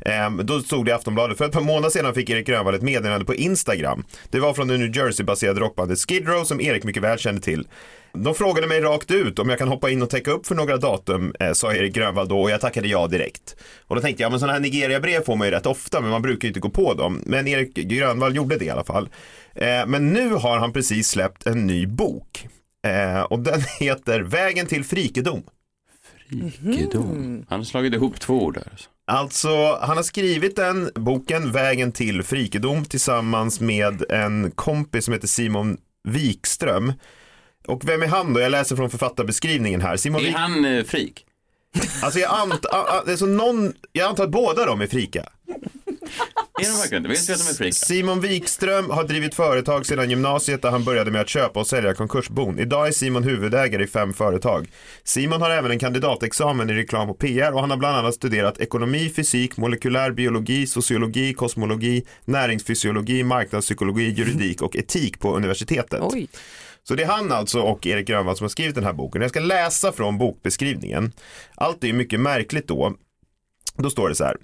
Ehm, 0.00 0.40
då 0.46 0.60
stod 0.60 0.84
det 0.84 0.90
i 0.90 0.94
Aftonbladet, 0.94 1.38
för 1.38 1.44
ett 1.44 1.52
par 1.52 1.60
månader 1.60 1.90
sedan 1.90 2.14
fick 2.14 2.30
Erik 2.30 2.46
Grönvall 2.46 2.74
ett 2.74 2.82
meddelande 2.82 3.24
på 3.24 3.34
Instagram. 3.34 4.04
Det 4.30 4.40
var 4.40 4.54
från 4.54 4.68
det 4.68 4.78
New 4.78 4.96
Jersey-baserade 4.96 5.60
rockbandet 5.60 5.98
Skid 5.98 6.28
Row 6.28 6.44
som 6.44 6.60
Erik 6.60 6.84
mycket 6.84 7.02
väl 7.02 7.18
kände 7.18 7.40
till. 7.40 7.66
De 8.16 8.34
frågade 8.34 8.66
mig 8.66 8.80
rakt 8.80 9.10
ut 9.10 9.38
om 9.38 9.48
jag 9.48 9.58
kan 9.58 9.68
hoppa 9.68 9.90
in 9.90 10.02
och 10.02 10.10
täcka 10.10 10.30
upp 10.30 10.46
för 10.46 10.54
några 10.54 10.76
datum, 10.76 11.34
eh, 11.40 11.52
sa 11.52 11.74
Erik 11.74 11.94
Grönvall 11.94 12.28
då 12.28 12.40
och 12.40 12.50
jag 12.50 12.60
tackade 12.60 12.88
ja 12.88 13.06
direkt. 13.06 13.56
Och 13.86 13.96
då 13.96 14.02
tänkte 14.02 14.22
jag, 14.22 14.30
men 14.30 14.40
sådana 14.40 14.52
här 14.52 14.60
Nigeria-brev 14.60 15.24
får 15.24 15.36
man 15.36 15.46
ju 15.46 15.50
rätt 15.50 15.66
ofta, 15.66 16.00
men 16.00 16.10
man 16.10 16.22
brukar 16.22 16.46
ju 16.46 16.48
inte 16.48 16.60
gå 16.60 16.70
på 16.70 16.94
dem. 16.94 17.22
Men 17.26 17.48
Erik 17.48 17.74
Grönvall 17.74 18.36
gjorde 18.36 18.58
det 18.58 18.64
i 18.64 18.70
alla 18.70 18.84
fall. 18.84 19.08
Eh, 19.54 19.86
men 19.86 20.12
nu 20.12 20.30
har 20.30 20.58
han 20.58 20.72
precis 20.72 21.08
släppt 21.08 21.46
en 21.46 21.66
ny 21.66 21.86
bok. 21.86 22.48
Eh, 22.86 23.22
och 23.22 23.38
den 23.38 23.60
heter 23.80 24.20
Vägen 24.20 24.66
till 24.66 24.84
frikedom. 24.84 25.42
Rikedom. 26.62 27.46
Han 27.48 27.60
har 27.60 27.64
slagit 27.64 27.94
ihop 27.94 28.20
två 28.20 28.44
ord 28.44 28.54
där. 28.54 28.68
Alltså. 28.70 28.88
Alltså, 29.08 29.78
han 29.80 29.96
har 29.96 30.02
skrivit 30.02 30.56
den 30.56 30.90
boken, 30.94 31.52
Vägen 31.52 31.92
till 31.92 32.22
frikedom, 32.22 32.84
tillsammans 32.84 33.60
med 33.60 34.10
en 34.10 34.50
kompis 34.50 35.04
som 35.04 35.14
heter 35.14 35.28
Simon 35.28 35.76
Wikström. 36.08 36.92
Och 37.66 37.88
vem 37.88 38.02
är 38.02 38.06
han 38.06 38.32
då? 38.32 38.40
Jag 38.40 38.50
läser 38.50 38.76
från 38.76 38.90
författarbeskrivningen 38.90 39.80
här. 39.80 39.96
Simon 39.96 40.20
Är 40.20 40.24
Wik... 40.24 40.34
han 40.36 40.64
eh, 40.64 40.84
frik? 40.84 41.26
Alltså 42.02 42.20
jag, 42.20 42.30
ant... 42.40 42.66
alltså 42.66 43.26
någon... 43.26 43.72
jag 43.92 44.08
antar 44.08 44.24
att 44.24 44.30
båda 44.30 44.66
de 44.66 44.80
är 44.80 44.86
frika. 44.86 45.28
Är 46.62 46.72
de 46.72 46.78
verkligen 46.78 47.02
det? 47.02 47.08
Vet 47.08 47.28
vi 47.28 47.32
att 47.32 47.38
de 47.38 47.50
är 47.50 47.54
frika? 47.54 47.72
Simon 47.72 48.20
Wikström 48.20 48.90
har 48.90 49.04
drivit 49.04 49.34
företag 49.34 49.86
sedan 49.86 50.10
gymnasiet 50.10 50.62
där 50.62 50.70
han 50.70 50.84
började 50.84 51.10
med 51.10 51.20
att 51.20 51.28
köpa 51.28 51.60
och 51.60 51.66
sälja 51.66 51.94
konkursbon. 51.94 52.58
Idag 52.58 52.88
är 52.88 52.92
Simon 52.92 53.22
huvudägare 53.22 53.84
i 53.84 53.86
fem 53.86 54.12
företag. 54.12 54.68
Simon 55.04 55.42
har 55.42 55.50
även 55.50 55.70
en 55.70 55.78
kandidatexamen 55.78 56.70
i 56.70 56.74
reklam 56.74 57.10
och 57.10 57.18
PR 57.18 57.52
och 57.52 57.60
han 57.60 57.70
har 57.70 57.76
bland 57.76 57.96
annat 57.96 58.14
studerat 58.14 58.58
ekonomi, 58.58 59.12
fysik, 59.16 59.56
molekylär 59.56 60.10
biologi, 60.10 60.66
sociologi, 60.66 61.34
kosmologi, 61.34 62.04
näringsfysiologi, 62.24 63.22
marknadspsykologi, 63.24 64.10
juridik 64.10 64.62
och 64.62 64.76
etik 64.76 65.20
på 65.20 65.36
universitetet. 65.36 66.00
Oj. 66.02 66.28
Så 66.88 66.94
det 66.94 67.02
är 67.02 67.06
han 67.06 67.32
alltså 67.32 67.60
och 67.60 67.86
Erik 67.86 68.06
Grönvall 68.06 68.36
som 68.36 68.44
har 68.44 68.48
skrivit 68.48 68.74
den 68.74 68.84
här 68.84 68.92
boken. 68.92 69.22
Jag 69.22 69.30
ska 69.30 69.40
läsa 69.40 69.92
från 69.92 70.18
bokbeskrivningen. 70.18 71.12
Allt 71.54 71.84
är 71.84 71.88
ju 71.88 71.92
mycket 71.92 72.20
märkligt 72.20 72.68
då. 72.68 72.94
Då 73.76 73.90
står 73.90 74.08
det 74.08 74.14
så 74.14 74.24
här. 74.24 74.36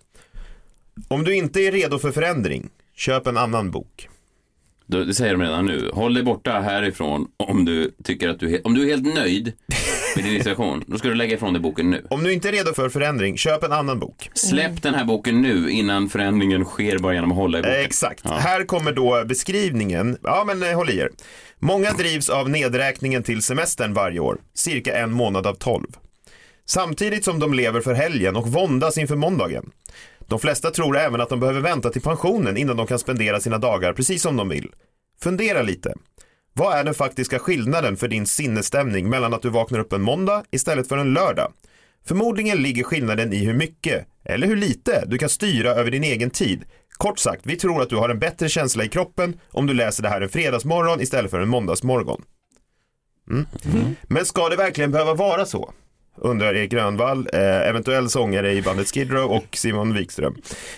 Om 1.09 1.25
du 1.25 1.37
inte 1.37 1.61
är 1.61 1.73
redo 1.73 1.99
för 1.99 2.13
förändring, 2.13 2.69
köp 2.97 3.27
en 3.27 3.37
annan 3.37 3.71
bok. 3.71 4.09
Det 4.87 5.15
säger 5.15 5.33
de 5.33 5.43
redan 5.43 5.67
nu. 5.67 5.91
Håll 5.93 6.15
dig 6.15 6.23
borta 6.23 6.61
härifrån 6.61 7.29
om 7.37 7.65
du 7.65 7.91
tycker 8.05 8.29
att 8.29 8.41
du, 8.41 8.55
är 8.55 8.67
om 8.67 8.75
du 8.75 8.83
är 8.83 8.87
helt 8.87 9.15
nöjd 9.15 9.53
med 10.17 10.25
din 10.25 10.39
situation. 10.39 10.85
Då 10.87 10.99
ska 10.99 11.09
du 11.09 11.15
lägga 11.15 11.35
ifrån 11.35 11.53
dig 11.53 11.63
boken 11.63 11.91
nu. 11.91 12.07
Om 12.11 12.25
du 12.25 12.33
inte 12.33 12.49
är 12.49 12.53
redo 12.53 12.75
för 12.75 12.89
förändring, 12.89 13.37
köp 13.37 13.63
en 13.63 13.73
annan 13.73 13.99
bok. 13.99 14.31
Släpp 14.35 14.83
den 14.83 14.95
här 14.95 15.05
boken 15.05 15.43
nu 15.43 15.71
innan 15.71 16.09
förändringen 16.09 16.65
sker 16.65 16.99
bara 16.99 17.15
genom 17.15 17.31
att 17.33 17.37
hålla 17.39 17.59
i 17.59 17.63
boken. 17.63 17.77
Eh, 17.77 17.85
Exakt. 17.85 18.21
Ja. 18.25 18.31
Här 18.35 18.65
kommer 18.65 18.93
då 18.93 19.25
beskrivningen. 19.25 20.19
Ja, 20.23 20.45
men 20.47 20.63
eh, 20.63 20.77
håll 20.77 20.91
i 20.91 20.99
er. 20.99 21.11
Många 21.59 21.93
drivs 21.93 22.29
av 22.29 22.51
nedräkningen 22.51 23.23
till 23.23 23.43
semestern 23.43 23.95
varje 23.95 24.21
år, 24.21 24.39
cirka 24.55 24.97
en 24.97 25.13
månad 25.13 25.47
av 25.47 25.55
tolv. 25.55 25.87
Samtidigt 26.67 27.25
som 27.25 27.39
de 27.39 27.55
lever 27.55 27.81
för 27.81 27.95
helgen 27.95 28.37
och 28.37 28.49
våndas 28.49 28.99
inför 28.99 29.17
måndagen. 29.17 29.71
De 30.29 30.39
flesta 30.39 30.71
tror 30.71 30.99
även 30.99 31.21
att 31.21 31.29
de 31.29 31.41
behöver 31.41 31.61
vänta 31.61 31.91
till 31.91 32.03
pensionen 32.03 32.57
innan 32.57 32.77
de 32.77 32.87
kan 32.87 32.99
spendera 32.99 33.41
sina 33.41 33.59
dagar 33.59 33.93
precis 33.93 34.23
som 34.23 34.37
de 34.37 34.49
vill. 34.49 34.71
Fundera 35.23 35.63
lite. 35.63 35.95
Vad 36.55 36.79
är 36.79 36.85
den 36.85 36.95
faktiska 36.95 37.39
skillnaden 37.39 37.97
för 37.97 38.09
din 38.09 38.27
sinnesstämning 38.27 39.09
mellan 39.09 39.35
att 39.35 39.43
du 39.43 39.51
vaknar 39.51 39.79
upp 39.79 39.93
en 39.93 40.03
måndag 40.03 40.45
istället 40.51 40.89
för 40.89 40.97
en 40.97 41.15
lördag? 41.15 41.53
Förmodligen 42.05 42.63
ligger 42.63 42.85
skillnaden 42.85 43.33
i 43.33 43.45
hur 43.45 43.55
mycket, 43.55 44.07
eller 44.25 44.47
hur 44.47 44.57
lite, 44.57 45.05
du 45.07 45.19
kan 45.19 45.29
styra 45.29 45.71
över 45.71 45.91
din 45.91 46.05
egen 46.05 46.31
tid. 46.31 46.65
Kort 46.91 47.19
sagt, 47.19 47.41
vi 47.45 47.57
tror 47.57 47.83
att 47.83 47.89
du 47.89 47.97
har 47.97 48.09
en 48.09 48.19
bättre 48.19 48.49
känsla 48.49 48.85
i 48.85 48.89
kroppen 48.89 49.41
om 49.51 49.67
du 49.67 49.75
läser 49.75 50.03
det 50.03 50.09
här 50.09 50.21
en 50.21 50.29
fredagsmorgon 50.29 51.01
istället 51.01 51.31
för 51.31 51.41
en 51.41 51.49
måndagsmorgon. 51.49 52.23
Mm. 53.31 53.47
Men 54.03 54.25
ska 54.25 54.49
det 54.49 54.57
verkligen 54.57 54.91
behöva 54.91 55.15
vara 55.15 55.47
så? 55.47 55.73
Undrar 56.17 56.55
Erik 56.55 56.71
Grönvall, 56.71 57.29
eh, 57.33 57.41
eventuell 57.69 58.11
sångare 58.11 58.53
i 58.53 58.63
bandet 58.63 58.89
Skid 58.95 59.13
Row 59.13 59.31
och 59.31 59.47
Simon 59.57 59.95
Wikström. 59.95 60.35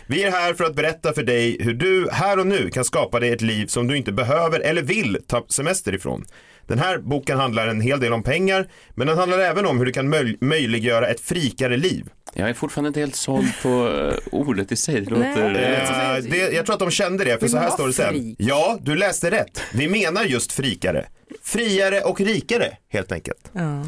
Vi 0.07 0.23
är 0.25 0.31
här 0.31 0.55
för 0.55 0.64
att 0.64 0.75
berätta 0.75 1.12
för 1.12 1.23
dig 1.23 1.57
hur 1.61 1.75
du 1.75 2.09
här 2.12 2.38
och 2.38 2.47
nu 2.47 2.71
kan 2.71 2.85
skapa 2.85 3.21
dig 3.21 3.31
ett 3.33 3.41
liv 3.43 3.67
som 3.67 3.87
du 3.87 3.97
inte 3.97 4.12
behöver 4.12 4.61
eller 4.61 4.83
vill 4.83 5.19
ta 5.26 5.45
semester 5.49 5.95
ifrån. 5.95 6.25
Den 6.67 6.79
här 6.79 6.99
boken 6.99 7.38
handlar 7.38 7.67
en 7.67 7.81
hel 7.81 8.00
del 8.00 8.12
om 8.12 8.23
pengar, 8.23 8.69
men 8.95 9.07
den 9.07 9.19
handlar 9.19 9.38
även 9.38 9.67
om 9.67 9.79
hur 9.79 9.87
du 9.87 9.93
kan 9.93 10.14
möj- 10.14 10.37
möjliggöra 10.41 11.07
ett 11.09 11.21
frikare 11.21 11.76
liv. 11.76 12.09
Jag 12.35 12.49
är 12.49 12.55
fortfarande 12.55 12.88
inte 12.88 13.00
helt 13.00 13.14
såld 13.17 13.49
på 13.62 13.69
eh, 13.69 14.14
ordet 14.33 14.73
i 14.73 14.76
sig. 14.76 15.00
Det 15.00 15.11
låter... 15.11 15.50
Nej. 15.53 16.19
Eh, 16.19 16.25
det, 16.31 16.53
jag 16.55 16.67
tror 16.67 16.75
att 16.75 16.81
de 16.81 16.91
kände 16.91 17.25
det, 17.25 17.38
för 17.41 17.49
så 17.49 17.57
här 17.59 17.71
står 17.71 17.87
det 17.87 17.93
sen. 17.93 18.37
Ja, 18.38 18.79
du 18.83 18.95
läste 18.97 19.31
rätt. 19.31 19.61
Vi 19.75 19.88
menar 19.88 20.25
just 20.25 20.53
frikare. 20.53 21.07
Friare 21.43 22.00
och 22.00 22.21
rikare, 22.21 22.76
helt 22.88 23.12
enkelt. 23.12 23.50
Ja. 23.53 23.85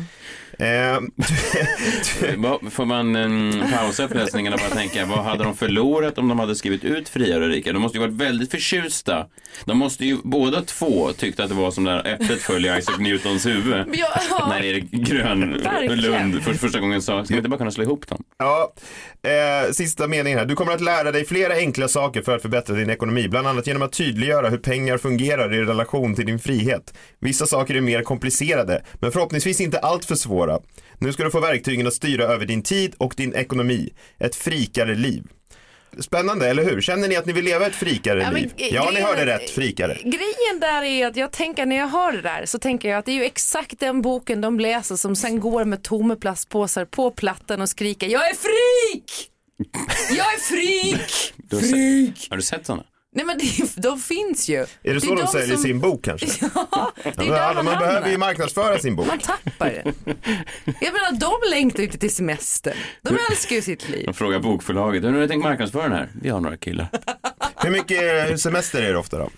Eh, 0.59 0.99
Vad- 2.37 2.73
Får 2.73 2.85
man 2.85 3.17
en 3.17 3.65
pausa 3.73 4.05
uppläsningen 4.05 4.53
och 4.53 4.59
bara 4.59 4.71
tänka, 4.71 5.07
vad 5.07 5.19
hade 5.25 5.45
de 5.45 5.57
förlorat 5.57 6.19
om 6.19 6.29
de 6.29 6.39
hade 6.39 6.55
skrivit 6.55 6.85
ut 6.85 7.09
friare 7.09 7.45
och 7.45 7.51
rikare? 7.51 7.73
De 7.73 7.83
måste 7.83 7.99
ju 7.99 8.05
varit 8.07 8.15
väldigt 8.21 8.51
förtjusta. 8.51 9.27
De 9.65 9.79
måste 9.79 10.05
ju 10.05 10.17
båda 10.25 10.63
två 10.63 11.13
tyckte 11.13 11.43
att 11.45 11.49
det 11.49 11.55
var 11.55 11.71
som 11.71 11.85
där 11.85 12.07
äpplet 12.07 12.41
föll 12.43 12.67
i 12.67 12.77
Isaac 12.79 12.97
Newtons 12.99 13.47
huvud. 13.47 13.85
Ja, 13.93 14.09
ja. 14.31 14.47
När 14.49 14.65
Erik 14.65 14.91
Grönlund 14.91 16.43
för 16.43 16.55
första 16.55 16.81
gången 16.81 17.03
sa, 17.03 17.25
ska 17.25 17.35
vi 17.35 17.39
inte 17.39 17.49
bara 17.51 17.59
kunna 17.59 17.71
slå 17.71 17.85
ihop 17.85 18.07
dem? 18.09 18.25
Ja, 18.39 18.73
eh, 19.23 19.73
sista 19.73 20.07
meningen 20.07 20.39
här. 20.39 20.47
Du 20.47 20.55
kommer 20.55 20.73
att 20.73 20.81
lära 20.81 21.13
dig 21.13 21.25
flera 21.27 21.55
enkla 21.55 21.89
saker 21.89 22.23
för 22.23 22.37
att 22.37 22.43
förbättra 22.43 22.77
din 22.77 22.91
ekonomi, 22.91 23.29
bland 23.29 23.47
annat 23.47 23.67
genom 23.67 23.83
att 23.83 23.93
tydliggöra 23.93 24.49
hur 24.49 24.59
pengar 24.59 24.99
fungerar 24.99 25.55
i 25.55 25.59
relation 25.59 26.15
till 26.15 26.27
din 26.27 26.39
frihet. 26.39 26.95
Vissa 27.21 27.47
saker 27.47 27.75
är 27.75 27.81
mer 27.81 28.03
komplicerade, 28.03 28.83
men 29.01 29.13
förhoppningsvis 29.13 29.61
inte 29.61 29.79
allt 29.79 30.05
för 30.05 30.15
svåra. 30.15 30.46
Nu 30.99 31.13
ska 31.13 31.25
du 31.25 31.31
få 31.31 31.41
verktygen 31.41 31.87
att 31.87 31.95
styra 31.95 32.25
över 32.25 32.47
din 32.47 32.63
tid 32.63 32.95
och 32.99 33.15
din 33.17 33.35
ekonomi. 33.35 33.93
Ett 34.19 34.37
frikare 34.37 34.95
liv. 34.95 35.23
Spännande, 36.01 36.49
eller 36.49 36.65
hur? 36.65 36.81
Känner 36.81 37.09
ni 37.09 37.17
att 37.17 37.27
ni 37.27 37.33
vill 37.33 37.45
leva 37.45 37.67
ett 37.67 37.75
frikare 37.75 38.23
Ja, 38.23 38.31
liv? 38.31 38.53
Ja, 38.57 38.85
ni 38.85 38.91
grejen- 38.91 39.07
hörde 39.09 39.27
rätt, 39.27 39.51
frikare. 39.51 39.95
Grejen 40.03 40.61
där 40.61 40.83
är 40.83 41.07
att 41.07 41.17
jag 41.17 41.33
tänker 41.33 41.67
när 41.67 41.77
jag 41.77 41.89
hör 41.89 42.13
det 42.13 42.21
där 42.23 42.47
så 42.47 42.59
tänker 42.59 42.89
jag 42.89 42.99
att 42.99 43.05
det 43.05 43.13
är 43.13 43.17
ju 43.17 43.25
exakt 43.25 43.79
den 43.81 44.03
boken 44.03 44.41
de 44.41 44.61
läser 44.61 44.97
som 44.97 45.17
sen 45.17 45.41
går 45.41 45.65
med 45.65 45.83
tomma 45.83 46.17
plastpåsar 46.17 46.85
på 46.85 47.11
plattan 47.11 47.61
och 47.61 47.69
skriker 47.69 48.07
Jag 48.09 48.31
är 48.31 48.35
freak! 48.35 49.29
Jag 50.11 50.35
är 50.35 50.39
freak! 50.39 51.33
Du 51.37 51.57
har, 51.57 51.63
sett, 51.63 52.31
har 52.31 52.37
du 52.37 52.43
sett 52.43 52.67
sådana? 52.67 52.85
Nej 53.17 53.25
men 53.25 53.39
det, 53.39 53.83
de 53.83 53.99
finns 53.99 54.49
ju. 54.49 54.57
Är 54.61 54.67
det 54.83 54.91
är 54.91 54.99
så 55.01 55.07
de 55.15 55.21
de 55.21 55.27
säljer 55.27 55.55
som- 55.55 55.63
sin 55.63 55.81
bok 55.81 56.05
kanske? 56.05 56.27
Ja, 56.55 56.93
det 57.05 57.09
är 57.09 57.25
Ja, 57.27 57.33
där 57.49 57.55
man, 57.55 57.65
man 57.65 57.79
behöver 57.79 58.11
ju 58.11 58.19
marknadsföra 58.19 58.79
sin 58.79 58.97
bok. 58.97 59.07
Man 59.07 59.19
tappar 59.19 59.67
det. 59.67 59.83
Jag 60.81 60.93
menar 60.93 61.13
de 61.21 61.51
längtar 61.51 61.79
ju 61.79 61.85
inte 61.85 61.99
till 61.99 62.15
semester. 62.15 62.75
De 63.03 63.17
älskar 63.31 63.57
ju 63.57 63.63
sitt 63.63 63.89
liv. 63.89 64.05
De 64.07 64.15
frågar 64.15 64.39
bokförlaget, 64.39 65.05
hur 65.05 65.13
har 65.13 65.21
du 65.21 65.29
tänkt 65.29 65.43
marknadsföra 65.45 65.83
den 65.83 65.93
här? 65.93 66.09
Vi 66.23 66.29
har 66.29 66.41
några 66.41 66.57
killar. 66.57 66.89
Hur 67.63 67.71
mycket 67.71 68.41
semester 68.41 68.83
är 68.83 68.93
det 68.93 68.99
ofta 68.99 69.19
då? 69.19 69.31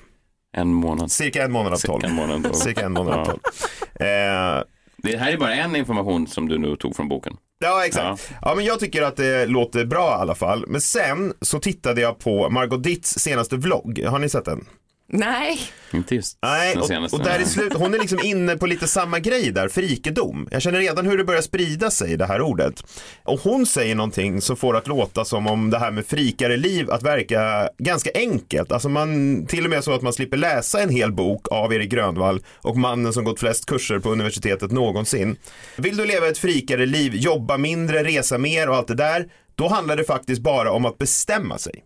En 0.56 0.68
månad. 0.74 1.10
Cirka 1.12 1.44
en 1.44 1.52
månad 1.52 1.72
av 1.72 1.76
tolv. 1.76 2.00
Cirka 2.00 2.06
en 2.08 2.14
månad 2.14 2.36
av 2.36 2.42
tolv. 2.42 2.52
Cirka 2.54 2.84
en 2.86 2.92
månad 2.92 3.14
av 3.14 3.18
Ja. 3.18 3.24
tolv. 3.26 4.64
Det 5.02 5.16
här 5.16 5.32
är 5.32 5.36
bara 5.36 5.54
en 5.54 5.76
information 5.76 6.26
som 6.26 6.48
du 6.48 6.58
nu 6.58 6.76
tog 6.76 6.96
från 6.96 7.08
boken. 7.08 7.36
Ja, 7.58 7.86
exakt. 7.86 8.32
Ja. 8.42 8.54
men 8.54 8.64
jag 8.64 8.80
tycker 8.80 9.02
att 9.02 9.16
det 9.16 9.46
låter 9.46 9.84
bra 9.84 10.08
i 10.10 10.20
alla 10.20 10.34
fall. 10.34 10.64
Men 10.68 10.80
sen 10.80 11.32
så 11.40 11.58
tittade 11.58 12.00
jag 12.00 12.18
på 12.18 12.50
Margot 12.50 12.82
Ditts 12.82 13.18
senaste 13.18 13.56
vlogg. 13.56 14.04
Har 14.06 14.18
ni 14.18 14.28
sett 14.28 14.44
den? 14.44 14.64
Nej. 15.12 15.60
Inte 15.92 16.14
just 16.14 16.38
Nej, 16.42 16.76
den 16.88 17.04
och, 17.04 17.12
och 17.12 17.24
där 17.24 17.40
i 17.40 17.44
slut, 17.44 17.72
hon 17.74 17.94
är 17.94 17.98
liksom 17.98 18.18
inne 18.24 18.56
på 18.56 18.66
lite 18.66 18.88
samma 18.88 19.18
grej 19.18 19.50
där, 19.52 19.68
frikedom. 19.68 20.48
Jag 20.50 20.62
känner 20.62 20.78
redan 20.78 21.06
hur 21.06 21.18
det 21.18 21.24
börjar 21.24 21.42
sprida 21.42 21.90
sig, 21.90 22.16
det 22.16 22.26
här 22.26 22.40
ordet. 22.40 22.84
Och 23.22 23.40
hon 23.40 23.66
säger 23.66 23.94
någonting 23.94 24.40
som 24.40 24.56
får 24.56 24.76
att 24.76 24.86
låta 24.86 25.24
som 25.24 25.46
om 25.46 25.70
det 25.70 25.78
här 25.78 25.90
med 25.90 26.06
frikare 26.06 26.56
liv 26.56 26.90
att 26.90 27.02
verka 27.02 27.68
ganska 27.78 28.10
enkelt. 28.14 28.72
Alltså 28.72 28.88
man, 28.88 29.46
till 29.46 29.64
och 29.64 29.70
med 29.70 29.84
så 29.84 29.92
att 29.92 30.02
man 30.02 30.12
slipper 30.12 30.36
läsa 30.36 30.80
en 30.80 30.90
hel 30.90 31.12
bok 31.12 31.48
av 31.50 31.74
Erik 31.74 31.90
Grönvall 31.90 32.40
och 32.56 32.76
mannen 32.76 33.12
som 33.12 33.24
gått 33.24 33.40
flest 33.40 33.66
kurser 33.66 33.98
på 33.98 34.10
universitetet 34.10 34.72
någonsin. 34.72 35.36
Vill 35.76 35.96
du 35.96 36.06
leva 36.06 36.28
ett 36.28 36.38
frikare 36.38 36.86
liv, 36.86 37.14
jobba 37.14 37.58
mindre, 37.58 38.04
resa 38.04 38.38
mer 38.38 38.68
och 38.68 38.76
allt 38.76 38.88
det 38.88 38.94
där, 38.94 39.26
då 39.54 39.68
handlar 39.68 39.96
det 39.96 40.04
faktiskt 40.04 40.42
bara 40.42 40.72
om 40.72 40.84
att 40.84 40.98
bestämma 40.98 41.58
sig. 41.58 41.84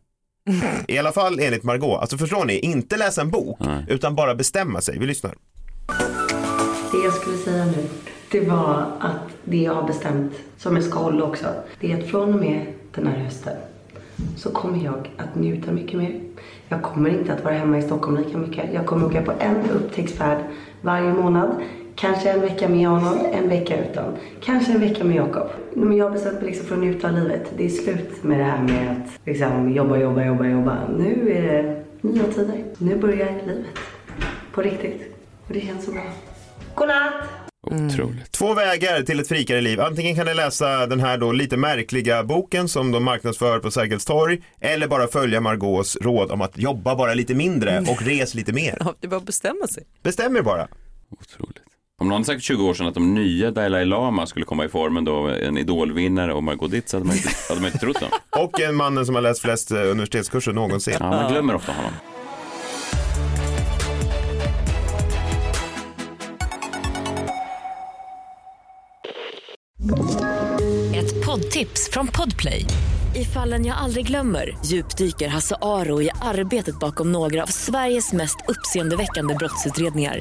I 0.89 0.99
alla 0.99 1.13
fall 1.13 1.41
enligt 1.41 1.63
Margot. 1.65 2.01
Alltså 2.01 2.19
förstår 2.19 2.45
ni, 2.45 2.59
inte 2.59 2.97
läsa 2.97 3.21
en 3.21 3.31
bok, 3.31 3.59
utan 3.89 4.15
bara 4.15 4.35
bestämma 4.35 4.81
sig. 4.81 4.99
Vi 4.99 5.07
lyssnar. 5.07 5.35
Det 6.93 6.99
jag 7.05 7.15
skulle 7.15 7.37
säga 7.37 7.65
nu, 7.65 7.89
det 8.31 8.41
var 8.41 8.87
att 9.01 9.29
det 9.45 9.57
jag 9.57 9.75
har 9.75 9.87
bestämt, 9.87 10.33
som 10.59 10.77
jag 10.77 10.85
ska 10.85 10.99
hålla 10.99 11.25
också, 11.25 11.47
det 11.81 11.93
är 11.93 12.03
att 12.03 12.11
från 12.11 12.35
och 12.35 12.41
med 12.41 12.67
den 12.95 13.07
här 13.07 13.19
hösten 13.19 13.57
så 14.37 14.51
kommer 14.51 14.85
jag 14.85 15.11
att 15.17 15.35
njuta 15.35 15.73
mycket 15.73 15.99
mer. 15.99 16.21
Jag 16.69 16.83
kommer 16.83 17.11
inte 17.11 17.33
att 17.33 17.45
vara 17.45 17.55
hemma 17.55 17.79
i 17.79 17.83
Stockholm 17.83 18.17
lika 18.17 18.39
mycket. 18.39 18.75
Jag 18.75 18.87
kommer 18.87 19.07
åka 19.07 19.23
på 19.23 19.33
en 19.39 19.71
upptäcktsfärd 19.71 20.39
varje 20.81 21.13
månad. 21.13 21.63
Kanske 21.97 22.31
en 22.31 22.41
vecka 22.41 22.69
med 22.69 22.89
honom, 22.89 23.27
en 23.33 23.49
vecka 23.49 23.85
utan. 23.91 24.17
Kanske 24.41 24.73
en 24.73 24.81
vecka 24.81 25.05
med 25.05 25.17
Jakob. 25.17 25.49
Men 25.75 25.97
jag 25.97 26.05
har 26.05 26.13
bestämt 26.13 26.41
mig 26.41 26.47
liksom 26.47 26.67
för 26.67 26.75
att 26.75 26.81
njuta 26.81 27.09
av 27.09 27.15
livet. 27.15 27.53
Det 27.57 27.65
är 27.65 27.69
slut 27.69 28.23
med 28.23 28.39
det 28.39 28.45
här 28.45 28.63
med 28.63 28.91
att 28.91 29.27
liksom 29.27 29.73
jobba, 29.73 29.97
jobba, 29.97 30.25
jobba, 30.25 30.47
jobba. 30.47 30.89
Nu 30.99 31.33
är 31.33 31.43
det 31.43 31.85
nya 32.01 32.25
tider. 32.25 32.65
Nu 32.79 32.97
börjar 32.97 33.33
livet. 33.47 33.67
På 34.53 34.63
riktigt. 34.63 35.03
Och 35.47 35.55
det 35.55 35.61
känns 35.61 35.85
så 35.85 35.93
bra. 35.93 36.03
Godnatt! 36.75 37.13
Otroligt. 37.67 38.33
Två 38.33 38.55
vägar 38.55 39.03
till 39.03 39.21
ett 39.21 39.29
frikare 39.29 39.61
liv. 39.61 39.81
Antingen 39.81 40.17
kan 40.17 40.27
ni 40.27 40.35
läsa 40.35 40.87
den 40.87 41.01
här 41.01 41.19
då 41.19 41.33
lite 41.33 41.57
märkliga 41.57 42.25
boken 42.25 42.69
som 42.69 42.93
de 42.93 43.05
marknadsför 43.05 43.59
på 43.59 43.71
Sergels 43.71 44.05
torg. 44.05 44.43
Eller 44.61 44.89
bara 44.89 45.07
följa 45.07 45.41
Margaux 45.41 45.97
råd 45.97 46.31
om 46.31 46.41
att 46.43 46.59
jobba 46.59 46.97
bara 46.97 47.15
lite 47.15 47.35
mindre 47.35 47.79
och 47.81 48.03
res 48.03 48.35
lite 48.35 48.53
mer. 48.53 48.77
Ja, 48.81 48.95
det 49.01 49.07
är 49.07 49.09
bara 49.11 49.17
att 49.17 49.27
bestämma 49.27 49.67
sig. 49.67 49.85
Bestäm 50.03 50.37
er 50.37 50.43
bara. 50.43 50.69
Otroligt. 51.21 51.63
Om 52.03 52.09
någon 52.09 52.25
sagt 52.25 52.43
20 52.43 52.65
år 52.65 52.75
sedan 52.75 52.87
att 52.87 52.95
de 52.95 53.15
nya 53.15 53.51
Dalai 53.51 53.85
Lama 53.85 54.27
skulle 54.27 54.45
komma 54.45 54.65
i 54.65 54.69
formen 54.69 55.05
då 55.05 55.29
en 55.29 55.59
idolvinnare 55.59 56.33
och 56.35 56.43
Margot 56.43 56.71
Dietz 56.71 56.93
hade 56.93 57.05
man 57.05 57.17
inte, 57.17 57.29
hade 57.49 57.61
man 57.61 57.67
inte 57.69 57.79
trott 57.79 58.01
dem. 58.01 58.09
Och 58.43 58.61
en 58.61 58.75
mannen 58.75 59.07
som 59.07 59.15
har 59.15 59.23
läst 59.23 59.41
flest 59.41 59.71
eh, 59.71 59.77
universitetskurser 59.77 60.53
någonsin. 60.53 60.97
Ja, 61.01 61.11
man 61.11 61.33
glömmer 61.33 61.55
ofta 61.55 61.73
honom. 61.73 61.93
Ett 70.95 71.27
poddtips 71.27 71.91
från 71.93 72.07
Podplay. 72.07 72.67
I 73.15 73.25
fallen 73.25 73.67
jag 73.67 73.77
aldrig 73.77 74.07
glömmer 74.07 74.57
djupdyker 74.65 75.29
Hasse 75.29 75.57
Aro 75.63 76.03
i 76.03 76.11
arbetet 76.21 76.79
bakom 76.81 77.13
några 77.13 77.43
av 77.43 77.47
Sveriges 77.47 78.13
mest 78.13 78.37
uppseendeväckande 78.49 79.35
brottsutredningar. 79.35 80.21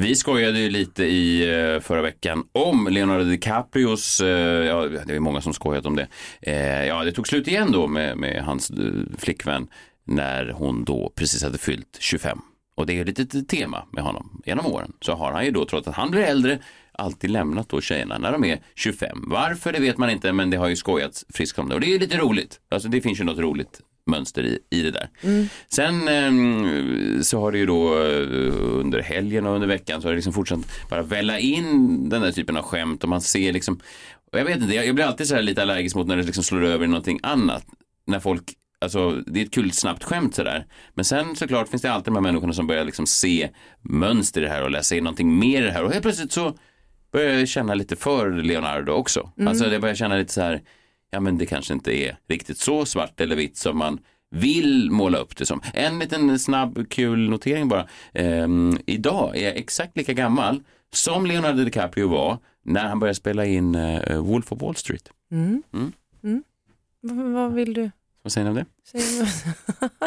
Vi 0.00 0.14
skojade 0.14 0.58
ju 0.60 0.70
lite 0.70 1.04
i 1.04 1.50
eh, 1.50 1.80
förra 1.80 2.02
veckan 2.02 2.44
om 2.52 2.88
Leonardo 2.90 3.24
DiCaprios, 3.24 4.20
eh, 4.20 4.66
ja 4.66 4.88
det 5.06 5.14
är 5.14 5.20
många 5.20 5.40
som 5.40 5.54
skojat 5.54 5.86
om 5.86 5.96
det. 5.96 6.08
Eh, 6.40 6.86
ja, 6.86 7.04
det 7.04 7.12
tog 7.12 7.28
slut 7.28 7.48
igen 7.48 7.72
då 7.72 7.86
med, 7.86 8.18
med 8.18 8.44
hans 8.44 8.72
flickvän 9.18 9.68
när 10.04 10.50
hon 10.50 10.84
då 10.84 11.12
precis 11.16 11.42
hade 11.42 11.58
fyllt 11.58 11.96
25. 12.00 12.38
Och 12.76 12.86
det 12.86 12.92
är 12.92 12.94
ju 12.94 13.00
ett 13.00 13.18
litet 13.18 13.48
tema 13.48 13.84
med 13.92 14.04
honom 14.04 14.42
genom 14.46 14.66
åren. 14.66 14.92
Så 15.00 15.14
har 15.14 15.32
han 15.32 15.44
ju 15.44 15.50
då, 15.50 15.64
trots 15.64 15.88
att 15.88 15.94
han 15.94 16.10
blir 16.10 16.22
äldre, 16.22 16.58
alltid 16.92 17.30
lämnat 17.30 17.68
då 17.68 17.80
tjejerna 17.80 18.18
när 18.18 18.32
de 18.32 18.44
är 18.44 18.60
25. 18.74 19.24
Varför, 19.26 19.72
det 19.72 19.80
vet 19.80 19.98
man 19.98 20.10
inte, 20.10 20.32
men 20.32 20.50
det 20.50 20.56
har 20.56 20.68
ju 20.68 20.76
skojats 20.76 21.24
friskt 21.34 21.58
om 21.58 21.68
det. 21.68 21.74
Och 21.74 21.80
det 21.80 21.86
är 21.86 21.92
ju 21.92 21.98
lite 21.98 22.18
roligt. 22.18 22.60
Alltså 22.68 22.88
det 22.88 23.00
finns 23.00 23.20
ju 23.20 23.24
något 23.24 23.38
roligt 23.38 23.80
mönster 24.08 24.42
i, 24.42 24.58
i 24.70 24.82
det 24.82 24.90
där. 24.90 25.08
Sen 25.68 26.08
ehm, 26.08 27.22
så 27.22 27.40
har 27.40 27.52
det 27.52 27.58
ju 27.58 27.66
då 27.66 27.94
eh, 27.94 28.78
under 28.80 29.02
helgen 29.02 29.46
och 29.46 29.54
under 29.54 29.68
veckan 29.68 30.02
så 30.02 30.08
har 30.08 30.12
det 30.12 30.16
liksom 30.16 30.32
fortsatt 30.32 30.60
bara 30.90 31.02
välla 31.02 31.38
in 31.38 32.08
den 32.08 32.22
där 32.22 32.32
typen 32.32 32.56
av 32.56 32.62
skämt 32.62 33.02
och 33.02 33.08
man 33.08 33.20
ser 33.20 33.52
liksom, 33.52 33.80
och 34.32 34.38
jag 34.38 34.44
vet 34.44 34.56
inte, 34.56 34.74
jag, 34.74 34.86
jag 34.86 34.94
blir 34.94 35.04
alltid 35.04 35.28
så 35.28 35.34
här 35.34 35.42
lite 35.42 35.62
allergisk 35.62 35.96
mot 35.96 36.06
när 36.06 36.16
det 36.16 36.22
liksom 36.22 36.44
slår 36.44 36.64
över 36.64 36.84
i 36.84 36.88
någonting 36.88 37.20
annat. 37.22 37.66
När 38.06 38.20
folk 38.20 38.54
Alltså 38.80 39.10
det 39.10 39.40
är 39.40 39.44
ett 39.44 39.54
kul 39.54 39.72
snabbt 39.72 40.04
skämt 40.04 40.34
sådär. 40.34 40.66
Men 40.94 41.04
sen 41.04 41.36
såklart 41.36 41.68
finns 41.68 41.82
det 41.82 41.92
alltid 41.92 42.06
de 42.06 42.14
här 42.14 42.22
människorna 42.22 42.52
som 42.52 42.66
börjar 42.66 42.84
liksom 42.84 43.06
se 43.06 43.50
mönster 43.82 44.40
i 44.40 44.44
det 44.44 44.50
här 44.50 44.62
och 44.64 44.70
läsa 44.70 44.96
in 44.96 45.04
någonting 45.04 45.38
mer 45.38 45.62
i 45.62 45.64
det 45.64 45.72
här. 45.72 45.84
Och 45.84 45.92
helt 45.92 46.02
plötsligt 46.02 46.32
så 46.32 46.58
börjar 47.12 47.38
jag 47.38 47.48
känna 47.48 47.74
lite 47.74 47.96
för 47.96 48.30
Leonardo 48.30 48.92
också. 48.92 49.30
Alltså 49.46 49.72
jag 49.72 49.80
börjar 49.80 49.94
känna 49.94 50.16
lite 50.16 50.32
så 50.32 50.40
här, 50.40 50.62
ja 51.10 51.20
men 51.20 51.38
det 51.38 51.46
kanske 51.46 51.72
inte 51.74 51.96
är 51.96 52.16
riktigt 52.28 52.58
så 52.58 52.86
svart 52.86 53.20
eller 53.20 53.36
vitt 53.36 53.56
som 53.56 53.78
man 53.78 53.98
vill 54.30 54.90
måla 54.90 55.18
upp 55.18 55.36
det 55.36 55.46
som. 55.46 55.60
En 55.74 55.98
liten 55.98 56.38
snabb 56.38 56.88
kul 56.88 57.30
notering 57.30 57.68
bara. 57.68 57.88
Ehm, 58.12 58.78
idag 58.86 59.36
är 59.36 59.44
jag 59.44 59.56
exakt 59.56 59.96
lika 59.96 60.12
gammal 60.12 60.62
som 60.92 61.26
Leonardo 61.26 61.64
DiCaprio 61.64 62.08
var 62.08 62.38
när 62.62 62.88
han 62.88 63.00
började 63.00 63.14
spela 63.14 63.46
in 63.46 63.74
uh, 63.74 64.20
Wolf 64.20 64.52
of 64.52 64.62
Wall 64.62 64.76
Street. 64.76 65.10
Vad, 67.00 67.16
vad 67.32 67.52
vill 67.52 67.74
du 67.74 67.90
Vad 68.22 68.32
säger 68.32 68.44
ni 68.44 68.50
om 68.50 68.56
det? 68.56 68.66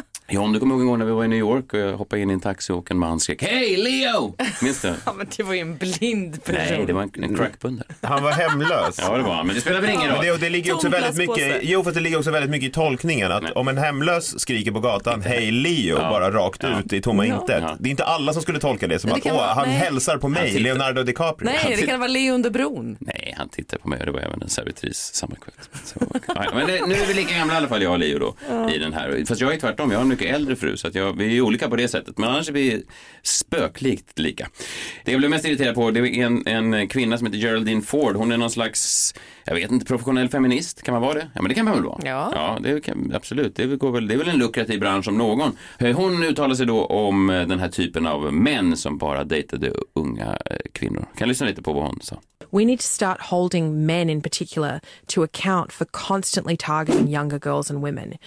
John, 0.31 0.53
du 0.53 0.59
kommer 0.59 0.73
ihåg 0.75 0.81
en 0.81 0.87
gång 0.87 0.99
när 0.99 1.05
vi 1.05 1.11
var 1.11 1.23
i 1.25 1.27
New 1.27 1.39
York 1.39 1.73
och 1.73 1.79
jag 1.79 1.97
hoppade 1.97 2.21
in 2.21 2.29
i 2.29 2.33
en 2.33 2.39
taxi 2.39 2.73
och 2.73 2.91
en 2.91 2.97
man 2.97 3.19
skrek 3.19 3.43
Hej 3.43 3.77
Leo! 3.77 4.35
Minns 4.61 4.81
du? 4.81 4.87
ja, 5.05 5.13
men 5.13 5.27
det 5.37 5.43
var 5.43 5.53
ju 5.53 5.59
en 5.59 5.77
blind 5.77 6.43
person. 6.43 6.61
Nej, 6.77 6.83
det 6.87 6.93
var 6.93 7.01
en, 7.01 7.11
en 7.23 7.35
crackpundare. 7.35 7.87
Han 8.01 8.23
var 8.23 8.31
hemlös. 8.31 8.99
Ja, 9.01 9.17
det 9.17 9.23
var 9.23 9.33
han, 9.33 9.45
men 9.47 9.55
det 9.55 9.61
spelar 9.61 9.81
väl 9.81 9.89
ingen 9.89 10.01
Men 10.07 10.15
roll. 10.15 10.25
det, 10.25 10.31
och 10.31 10.39
det 10.39 10.49
ligger 10.49 10.73
också 10.73 10.89
väldigt 10.89 11.15
mycket, 11.29 11.59
jo 11.61 11.83
fast 11.83 11.95
det 11.95 12.01
ligger 12.01 12.17
också 12.17 12.31
väldigt 12.31 12.51
mycket 12.51 12.69
i 12.69 12.71
tolkningen 12.71 13.31
att 13.31 13.43
Nej. 13.43 13.51
om 13.51 13.67
en 13.67 13.77
hemlös 13.77 14.39
skriker 14.39 14.71
på 14.71 14.79
gatan 14.79 15.21
hej 15.21 15.51
Leo 15.51 15.97
Ja. 15.97 16.09
bara 16.09 16.31
rakt 16.31 16.63
Ja. 16.63 16.79
ut 16.79 16.93
i 16.93 17.01
tomma 17.01 17.25
Ja. 17.27 17.35
intet. 17.41 17.57
Ja. 17.61 17.75
Det 17.79 17.89
är 17.89 17.91
inte 17.91 18.03
alla 18.03 18.33
som 18.33 18.41
skulle 18.41 18.59
tolka 18.59 18.87
det 18.87 18.99
som 18.99 19.09
det 19.09 19.15
att 19.15 19.25
åh, 19.25 19.33
vara- 19.33 19.53
han 19.53 19.67
nej. 19.67 19.77
hälsar 19.77 20.17
på 20.17 20.27
mig, 20.27 20.47
tittar- 20.49 20.59
Leonardo 20.63 21.03
DiCaprio. 21.03 21.49
Nej, 21.49 21.75
det 21.81 21.87
kan 21.87 21.99
vara 21.99 22.07
Leo 22.09 22.33
under 22.33 22.49
bron. 22.49 22.97
Nej, 22.99 23.33
han 23.37 23.49
tittade 23.49 23.81
på 23.81 23.87
mig 23.89 23.99
och 23.99 24.05
det 24.05 24.11
var 24.11 24.19
även 24.19 24.41
en 24.41 24.49
servitris 24.49 25.11
samma 25.13 25.35
kväll. 25.35 25.53
Så, 25.83 25.99
ja, 26.35 26.51
men 26.53 26.67
det, 26.67 26.85
nu 26.87 26.95
är 26.95 27.07
vi 27.07 27.13
lika 27.13 27.35
gamla 27.35 27.53
i 27.53 27.57
alla 27.57 27.67
fall, 27.67 27.81
jag 27.83 27.91
och 27.91 27.99
Leo 27.99 28.19
då, 28.19 28.35
i 28.73 28.77
den 28.77 28.93
här. 28.93 29.23
Fast 29.27 29.41
jag 29.41 29.53
är 29.53 29.59
tvärtom, 29.59 29.91
jag 29.91 29.97
har 29.99 30.05
mycket 30.21 30.35
äldre 30.35 30.55
fru 30.55 30.77
så 30.77 30.87
att 30.87 30.95
jag, 30.95 31.17
vi 31.17 31.37
är 31.37 31.41
olika 31.41 31.69
på 31.69 31.75
det 31.75 31.87
sättet. 31.87 32.17
Men 32.17 32.29
annars 32.29 32.49
är 32.49 32.53
vi 32.53 32.83
spöklikt 33.23 34.19
lika. 34.19 34.49
Det 35.05 35.11
jag 35.11 35.19
blev 35.19 35.29
mest 35.29 35.45
irriterad 35.45 35.75
på, 35.75 35.91
det 35.91 35.99
är 35.99 36.25
en, 36.25 36.47
en 36.47 36.87
kvinna 36.87 37.17
som 37.17 37.27
heter 37.27 37.39
Geraldine 37.39 37.81
Ford. 37.81 38.15
Hon 38.15 38.31
är 38.31 38.37
någon 38.37 38.51
slags, 38.51 39.13
jag 39.45 39.55
vet 39.55 39.71
inte, 39.71 39.85
professionell 39.85 40.29
feminist. 40.29 40.83
Kan 40.83 40.93
man 40.93 41.01
vara 41.01 41.13
det? 41.13 41.29
Ja, 41.33 41.41
men 41.41 41.49
det 41.49 41.55
kan 41.55 41.65
man 41.65 41.73
väl 41.73 41.83
vara? 41.83 41.99
Ja. 42.03 42.31
Ja, 42.35 42.57
det 42.61 42.81
kan, 42.81 43.11
absolut. 43.15 43.55
Det, 43.55 43.65
går 43.65 43.91
väl, 43.91 44.07
det 44.07 44.13
är 44.13 44.17
väl 44.17 44.29
en 44.29 44.37
lukrativ 44.37 44.79
bransch 44.79 45.07
om 45.07 45.17
någon. 45.17 45.57
Hon 45.95 46.23
uttalar 46.23 46.55
sig 46.55 46.65
då 46.65 46.85
om 46.85 47.29
eh, 47.29 47.47
den 47.47 47.59
här 47.59 47.69
typen 47.69 48.07
av 48.07 48.33
män 48.33 48.77
som 48.77 48.97
bara 48.97 49.23
dejtade 49.23 49.73
unga 49.95 50.37
eh, 50.45 50.57
kvinnor. 50.73 51.05
Kan 51.17 51.27
lyssna 51.27 51.47
lite 51.47 51.61
på 51.61 51.73
vad 51.73 51.83
hon 51.83 51.99
sa. 52.01 52.21
We 52.53 52.65
need 52.65 52.79
to 52.79 52.83
start 52.83 53.21
holding 53.21 53.85
men 53.85 54.09
in 54.09 54.21
particular 54.21 54.81
to 55.07 55.23
account 55.23 55.71
for 55.71 55.85
constantly 55.85 56.57
targeting 56.57 57.07
younger 57.07 57.39
girls 57.39 57.71
and 57.71 57.81
women. 57.81 58.17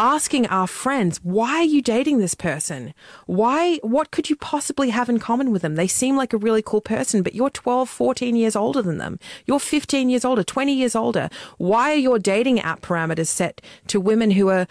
Asking 0.00 0.46
our 0.46 0.66
friends, 0.66 1.20
why 1.22 1.56
are 1.56 1.62
you 1.62 1.82
dating 1.82 2.18
this 2.18 2.34
person? 2.34 2.94
Why, 3.26 3.76
what 3.82 4.10
could 4.10 4.30
you 4.30 4.36
possibly 4.36 4.88
have 4.88 5.10
in 5.10 5.18
common 5.18 5.50
with 5.50 5.60
them? 5.60 5.74
They 5.74 5.86
seem 5.86 6.16
like 6.16 6.32
a 6.32 6.38
really 6.38 6.62
cool 6.62 6.80
person, 6.80 7.22
but 7.22 7.34
you're 7.34 7.50
12, 7.50 7.86
14 7.86 8.34
years 8.34 8.56
older 8.56 8.80
than 8.80 8.96
them. 8.96 9.18
You're 9.44 9.60
15 9.60 10.08
years 10.08 10.24
older, 10.24 10.42
20 10.42 10.72
years 10.72 10.96
older. 10.96 11.28
Why 11.58 11.92
are 11.92 11.96
your 11.96 12.18
dating 12.18 12.60
app 12.60 12.80
parameters 12.80 13.26
set 13.26 13.60
to 13.88 14.00
women 14.00 14.30
who 14.30 14.48
are 14.48 14.66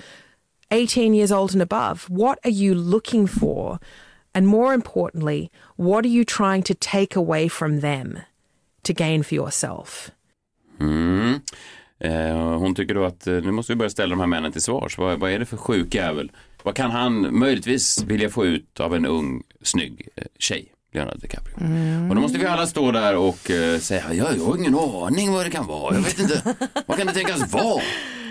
18 0.72 1.13
years 1.13 1.32
old 1.32 1.54
and 1.54 1.62
above? 1.62 2.10
What 2.10 2.39
are 2.44 2.50
you 2.50 2.74
looking 2.74 3.28
for? 3.28 3.80
And 4.34 4.48
more 4.48 4.74
importantly, 4.74 5.52
what 5.76 6.06
are 6.06 6.10
you 6.10 6.26
trying 6.26 6.63
to 6.63 6.74
take 6.74 7.15
away 7.15 7.48
from 7.48 7.82
them? 7.82 8.24
to 8.84 8.94
gain 8.94 9.24
for 9.24 9.36
yourself. 9.36 10.12
Mm. 10.80 11.44
Eh, 12.00 12.58
hon 12.58 12.76
tycker 12.76 12.94
då 12.94 13.06
att 13.06 13.28
eh, 13.28 13.34
nu 13.34 13.52
måste 13.52 13.72
vi 13.72 13.78
börja 13.78 13.90
ställa 13.90 14.10
de 14.10 14.20
här 14.20 14.28
männen 14.28 14.52
till 14.52 14.62
svars. 14.62 14.98
Vad, 14.98 15.20
vad 15.20 15.32
är 15.32 15.40
det 15.40 15.46
för 15.46 15.58
sjuk 15.58 15.96
jävel? 15.96 16.32
Vad 16.64 16.76
kan 16.76 16.92
han 16.92 17.40
möjligtvis 17.40 18.04
vilja 18.04 18.30
få 18.30 18.46
ut 18.46 18.80
av 18.80 18.96
en 18.96 19.06
ung, 19.06 19.44
snygg 19.62 20.08
eh, 20.16 20.24
tjej? 20.40 20.66
Leonardo 20.94 21.20
DiCaprio. 21.20 21.56
Och 22.10 22.16
då 22.16 22.22
måste 22.22 22.38
vi 22.40 22.46
alla 22.46 22.68
stå 22.68 22.92
där 22.92 23.16
och 23.16 23.40
säga, 23.80 24.14
jag, 24.14 24.38
jag 24.38 24.46
har 24.46 24.58
ingen 24.58 24.76
aning 24.76 25.32
vad 25.32 25.46
det 25.46 25.50
kan 25.52 25.68
vara. 25.68 25.96
Jag 25.96 26.02
vet 26.02 26.20
inte, 26.20 26.56
vad 26.86 26.98
kan 26.98 27.08
det 27.08 27.14
tänkas 27.14 27.54
vara? 27.54 27.82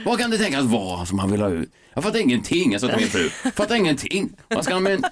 Vad 0.04 0.18
kan 0.18 0.30
det 0.30 0.38
tänkas 0.38 0.64
vara 0.64 1.06
som 1.06 1.18
han 1.18 1.30
vill 1.30 1.40
ha 1.42 1.48
ut? 1.48 1.70
Jag 1.94 2.04
fattar 2.04 2.18
ingenting, 2.18 2.72
jag 2.72 2.80
sa 2.80 2.88
till 2.88 2.96
min 2.96 3.06
fru. 3.08 3.28
Fattar 3.50 3.74
ingenting. 3.76 4.32
Vad 4.48 4.64
ska 4.64 4.74
han 4.74 4.82
med 4.82 4.92
en 4.92 5.04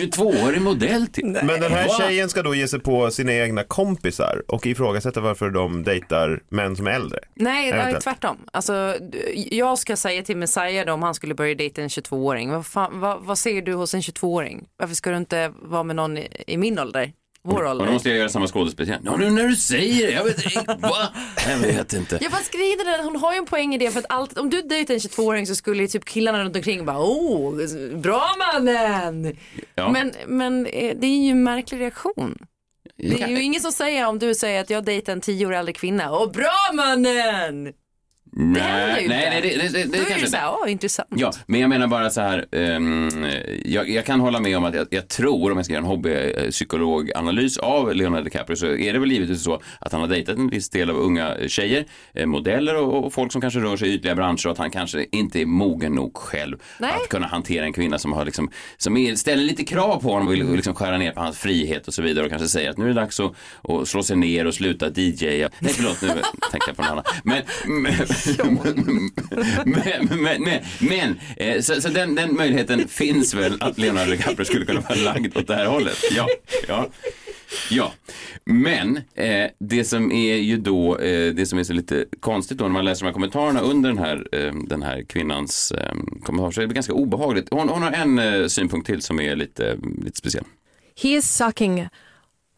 22-årig 0.00 0.62
modell 0.62 1.06
till? 1.06 1.24
Men 1.26 1.46
den 1.46 1.72
här 1.72 1.88
Va? 1.88 1.94
tjejen 1.98 2.28
ska 2.28 2.42
då 2.42 2.54
ge 2.54 2.68
sig 2.68 2.80
på 2.80 3.10
sina 3.10 3.32
egna 3.32 3.64
kompisar 3.64 4.42
och 4.48 4.66
ifrågasätta 4.66 5.20
varför 5.20 5.50
de 5.50 5.82
dejtar 5.82 6.42
män 6.48 6.76
som 6.76 6.86
är 6.86 6.90
äldre. 6.90 7.18
Nej, 7.34 7.64
det 7.64 7.76
är 7.76 7.80
Eventuellt. 7.80 8.04
tvärtom. 8.04 8.36
Alltså, 8.52 8.96
jag 9.34 9.78
ska 9.78 9.96
säga 9.96 10.22
till 10.22 10.36
Messiah 10.36 10.86
då, 10.86 10.92
om 10.92 11.02
han 11.02 11.14
skulle 11.14 11.34
börja 11.34 11.54
dejta 11.54 11.82
en 11.82 11.88
22-åring. 11.88 12.50
Vad, 12.50 12.66
fan, 12.66 13.00
vad, 13.00 13.22
vad 13.24 13.38
ser 13.38 13.62
du 13.62 13.74
hos 13.74 13.94
en 13.94 14.00
22-åring? 14.00 14.64
Varför 14.76 14.94
ska 14.94 15.10
du 15.10 15.16
inte 15.16 15.52
vara 15.62 15.82
med 15.82 15.96
någon 15.96 16.18
i, 16.18 16.28
i 16.46 16.56
min 16.56 16.78
ålder? 16.78 17.12
Vår 17.44 17.56
Och 17.56 17.62
då 17.64 17.70
ålder? 17.70 17.92
måste 17.92 18.08
jag 18.08 18.18
göra 18.18 18.28
samma 18.28 18.46
skådespel 18.46 18.88
igen. 18.88 19.02
Ja, 19.04 19.16
nu 19.16 19.30
när 19.30 19.48
du 19.48 19.56
säger 19.56 20.06
det, 20.06 20.12
jag 20.12 20.24
vet 20.24 20.44
inte. 20.44 20.64
Va? 20.80 21.08
Jag 21.48 21.58
vet 21.58 21.92
inte. 21.92 22.18
Ja 22.20 22.30
fast 22.30 22.52
grejen 22.52 22.80
är 22.80 22.84
den, 22.84 23.04
hon 23.04 23.16
har 23.16 23.32
ju 23.32 23.38
en 23.38 23.46
poäng 23.46 23.74
i 23.74 23.78
det 23.78 23.90
för 23.90 23.98
att 24.00 24.06
allt, 24.08 24.38
om 24.38 24.50
du 24.50 24.62
dejtar 24.62 24.94
en 24.94 25.00
22-åring 25.00 25.46
så 25.46 25.54
skulle 25.54 25.82
ju 25.82 25.88
typ 25.88 26.04
killarna 26.04 26.44
runt 26.44 26.56
omkring 26.56 26.84
bara 26.84 26.98
åh, 26.98 27.54
bra 27.96 28.26
mannen. 28.38 29.36
Ja. 29.74 29.88
Men, 29.92 30.12
men 30.26 30.66
eh, 30.66 30.96
det 31.00 31.06
är 31.06 31.24
ju 31.24 31.30
en 31.30 31.42
märklig 31.42 31.80
reaktion. 31.80 32.38
Det 32.96 33.22
är 33.22 33.28
ju 33.28 33.42
ingen 33.42 33.60
som 33.60 33.72
säger 33.72 34.06
om 34.08 34.18
du 34.18 34.34
säger 34.34 34.60
att 34.60 34.70
jag 34.70 34.84
dejtar 34.84 35.12
en 35.12 35.20
10 35.20 35.46
år 35.46 35.52
äldre 35.54 35.72
kvinna, 35.72 36.12
åh 36.18 36.32
bra 36.32 36.72
mannen! 36.74 37.72
Nej, 38.36 39.02
inte. 39.02 39.14
nej, 39.16 39.40
det, 39.42 39.48
det, 39.48 39.68
det, 39.68 39.68
det 39.68 39.84
Då 39.84 39.92
är 39.92 39.96
kanske 39.96 40.14
inte. 40.14 40.30
såhär, 40.30 40.56
åh 40.62 40.72
intressant. 40.72 41.08
Ja, 41.16 41.32
men 41.46 41.60
jag 41.60 41.70
menar 41.70 41.86
bara 41.86 42.10
så 42.10 42.20
här, 42.20 42.46
ehm, 42.52 43.26
jag, 43.64 43.90
jag 43.90 44.04
kan 44.04 44.20
hålla 44.20 44.40
med 44.40 44.56
om 44.56 44.64
att 44.64 44.74
jag, 44.74 44.86
jag 44.90 45.08
tror, 45.08 45.50
om 45.50 45.56
jag 45.56 45.64
ska 45.64 45.74
göra 45.74 45.82
en 45.82 45.88
hobbypsykologanalys 45.88 47.58
av 47.58 47.94
Leonardo 47.94 48.24
DiCaprio, 48.24 48.56
så 48.56 48.66
är 48.66 48.92
det 48.92 48.98
väl 48.98 49.12
givetvis 49.12 49.42
så 49.42 49.62
att 49.78 49.92
han 49.92 50.00
har 50.00 50.08
dejtat 50.08 50.36
en 50.36 50.48
viss 50.48 50.70
del 50.70 50.90
av 50.90 50.96
unga 50.96 51.36
tjejer, 51.48 51.84
eh, 52.14 52.26
modeller 52.26 52.76
och, 52.76 53.04
och 53.04 53.12
folk 53.12 53.32
som 53.32 53.40
kanske 53.40 53.60
rör 53.60 53.76
sig 53.76 53.88
i 53.88 53.94
ytliga 53.94 54.14
branscher 54.14 54.46
och 54.46 54.52
att 54.52 54.58
han 54.58 54.70
kanske 54.70 55.06
inte 55.12 55.40
är 55.40 55.46
mogen 55.46 55.92
nog 55.92 56.16
själv 56.16 56.58
Nej. 56.78 56.90
att 56.90 57.08
kunna 57.08 57.26
hantera 57.26 57.64
en 57.64 57.72
kvinna 57.72 57.98
som 57.98 58.12
har 58.12 58.24
liksom, 58.24 58.50
som 58.76 58.96
är, 58.96 59.14
ställer 59.14 59.42
lite 59.42 59.64
krav 59.64 60.02
på 60.02 60.08
honom 60.08 60.28
och 60.28 60.34
vill 60.34 60.52
liksom 60.52 60.74
skära 60.74 60.98
ner 60.98 61.12
på 61.12 61.20
hans 61.20 61.38
frihet 61.38 61.88
och 61.88 61.94
så 61.94 62.02
vidare 62.02 62.24
och 62.24 62.30
kanske 62.30 62.48
säger 62.48 62.70
att 62.70 62.78
nu 62.78 62.84
är 62.84 62.88
det 62.88 62.94
dags 62.94 63.20
att, 63.20 63.32
att 63.62 63.88
slå 63.88 64.02
sig 64.02 64.16
ner 64.16 64.46
och 64.46 64.54
sluta 64.54 64.88
DJa. 64.88 65.48
Nej, 65.58 65.72
förlåt, 65.72 66.02
nu 66.02 66.08
tänker 66.50 66.68
jag 66.68 66.76
på 66.76 66.82
någon 66.82 66.90
annan. 66.92 67.04
Men, 67.24 67.42
men, 67.66 67.92
men, 69.64 70.08
men, 70.22 70.42
men, 70.42 70.60
men 70.80 71.20
eh, 71.36 71.60
så, 71.60 71.80
så 71.80 71.88
den, 71.88 72.14
den 72.14 72.36
möjligheten 72.36 72.88
finns 72.88 73.34
väl 73.34 73.56
att 73.60 73.78
Leonardo 73.78 74.10
DiCaprio 74.10 74.44
skulle 74.44 74.66
kunna 74.66 74.80
vara 74.80 74.94
lagd 74.98 75.36
åt 75.36 75.46
det 75.46 75.54
här 75.54 75.66
hållet. 75.66 75.98
Ja, 76.16 76.28
ja. 76.68 76.88
Ja, 77.70 77.92
men 78.44 78.96
eh, 79.14 79.50
det 79.58 79.84
som 79.84 80.12
är 80.12 80.36
ju 80.36 80.56
då, 80.56 80.98
eh, 80.98 81.34
det 81.34 81.46
som 81.46 81.58
är 81.58 81.64
så 81.64 81.72
lite 81.72 82.06
konstigt 82.20 82.58
då 82.58 82.64
när 82.64 82.70
man 82.70 82.84
läser 82.84 83.02
de 83.02 83.06
här 83.06 83.12
kommentarerna 83.12 83.60
under 83.60 83.88
den 83.90 83.98
här, 83.98 84.28
eh, 84.32 84.52
den 84.66 84.82
här 84.82 85.02
kvinnans 85.02 85.72
eh, 85.72 85.94
kommentar 86.22 86.50
så 86.50 86.62
är 86.62 86.66
det 86.66 86.74
ganska 86.74 86.92
obehagligt. 86.92 87.48
Hon, 87.50 87.68
hon 87.68 87.82
har 87.82 87.92
en 87.92 88.18
eh, 88.18 88.46
synpunkt 88.46 88.86
till 88.86 89.02
som 89.02 89.20
är 89.20 89.36
lite, 89.36 89.76
lite 90.04 90.18
speciell. 90.18 90.44
He 91.02 91.08
is 91.08 91.36
sucking 91.36 91.88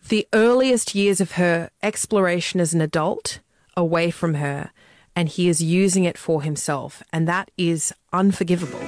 the 0.08 0.24
earliest 0.32 0.94
years 0.94 1.20
of 1.20 1.32
her 1.32 1.68
exploration 1.82 2.60
as 2.60 2.74
an 2.74 2.80
adult 2.80 3.40
away 3.74 4.12
from 4.12 4.34
her, 4.34 4.70
and 5.16 5.28
he 5.28 5.48
is 5.48 5.60
using 5.60 6.04
it 6.04 6.18
for 6.18 6.42
himself, 6.42 7.02
and 7.12 7.28
that 7.28 7.50
is 7.56 7.92
unforgivable. 8.12 8.80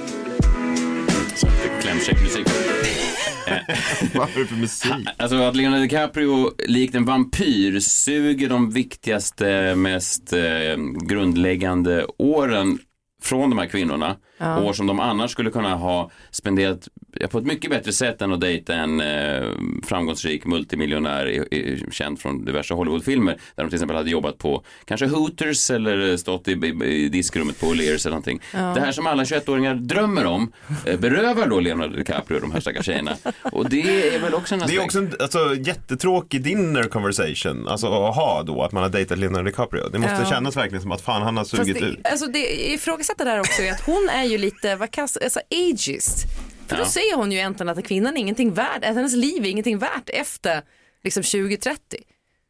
Vad 4.13 4.29
är 4.35 4.39
det 4.39 4.45
för 4.45 4.55
musik? 4.55 4.91
Alltså 5.17 5.37
att 5.37 5.55
Leonardo 5.55 5.83
DiCaprio 5.83 6.51
likt 6.67 6.95
en 6.95 7.05
vampyr 7.05 7.79
suger 7.79 8.49
de 8.49 8.71
viktigaste, 8.71 9.75
mest 9.75 10.33
eh, 10.33 10.77
grundläggande 11.07 12.05
åren 12.17 12.79
från 13.21 13.49
de 13.49 13.59
här 13.59 13.65
kvinnorna. 13.65 14.15
År 14.39 14.73
som 14.73 14.87
de 14.87 14.99
annars 14.99 15.31
skulle 15.31 15.49
kunna 15.49 15.75
ha 15.75 16.11
spenderat 16.31 16.87
ja, 17.19 17.27
på 17.27 17.37
ett 17.37 17.45
mycket 17.45 17.69
bättre 17.71 17.93
sätt 17.93 18.21
än 18.21 18.33
att 18.33 18.41
dejta 18.41 18.73
en 18.75 19.01
eh, 19.01 19.47
framgångsrik 19.85 20.45
multimiljonär 20.45 21.27
i, 21.29 21.35
i, 21.35 21.85
känd 21.91 22.19
från 22.19 22.45
diverse 22.45 22.73
Hollywoodfilmer. 22.73 23.31
Där 23.55 23.63
de 23.63 23.69
till 23.69 23.75
exempel 23.75 23.97
hade 23.97 24.09
jobbat 24.09 24.37
på 24.37 24.63
kanske 24.85 25.05
Hooters 25.07 25.71
eller 25.71 26.17
stått 26.17 26.47
i, 26.47 26.51
i, 26.51 26.85
i 26.85 27.09
diskrummet 27.09 27.59
på 27.59 27.65
O'Learys 27.65 28.01
eller 28.07 28.09
någonting. 28.09 28.41
Det 28.51 28.79
här 28.79 28.91
som 28.91 29.07
alla 29.07 29.23
21-åringar 29.23 29.75
drömmer 29.75 30.25
om 30.25 30.51
eh, 30.85 30.99
berövar 30.99 31.47
då 31.47 31.59
Leonardo 31.59 31.95
DiCaprio 31.97 32.39
de 32.39 32.51
här 32.51 32.59
stackars 32.59 32.85
tjejerna. 32.85 33.11
Och 33.51 33.69
det 33.69 34.15
är 34.15 34.19
väl 34.19 34.33
också 34.33 34.53
en 34.55 34.59
Det 34.59 34.63
är 34.65 34.67
aspekt. 34.67 34.83
också 34.85 34.99
en 34.99 35.11
alltså, 35.19 35.55
jättetråkig 35.55 36.43
dinner 36.43 36.83
conversation, 36.83 37.67
alltså 37.67 37.87
att 37.87 38.15
ha 38.15 38.43
då, 38.43 38.63
att 38.63 38.71
man 38.71 38.83
har 38.83 38.89
dejtat 38.89 39.17
Leonardo 39.17 39.45
DiCaprio. 39.45 39.89
Det 39.91 39.99
måste 39.99 40.15
Ja. 40.19 40.25
kännas 40.29 40.57
verkligen 40.57 40.81
som 40.81 40.91
att 40.91 41.01
fan 41.01 41.21
han 41.21 41.37
har 41.37 41.43
sugit 41.45 41.79
det, 41.79 41.85
ut. 41.85 42.07
alltså 42.07 42.25
det 42.27 42.71
ifrågasätter 42.73 43.06
där 43.17 43.39
också 43.39 43.61
är 43.61 43.71
att 43.71 43.81
hon 43.81 44.09
är 44.09 44.23
ju 44.23 44.37
lite, 44.37 44.75
vad 44.75 44.91
kan, 44.91 45.07
alltså 45.23 45.39
ageist. 45.51 46.25
För 46.67 46.75
då 46.75 46.81
Ja. 46.81 46.89
säger 46.89 47.15
hon 47.15 47.31
ju 47.31 47.37
egentligen 47.37 47.69
att 47.69 47.87
kvinnan 47.87 48.17
är 48.17 48.21
ingenting 48.21 48.53
värd, 48.53 48.83
att 48.85 48.95
hennes 48.95 49.13
liv 49.15 49.45
är 49.45 49.49
ingenting 49.49 49.77
värt 49.77 50.09
efter 50.09 50.61
liksom 51.03 51.23
2030. 51.23 51.79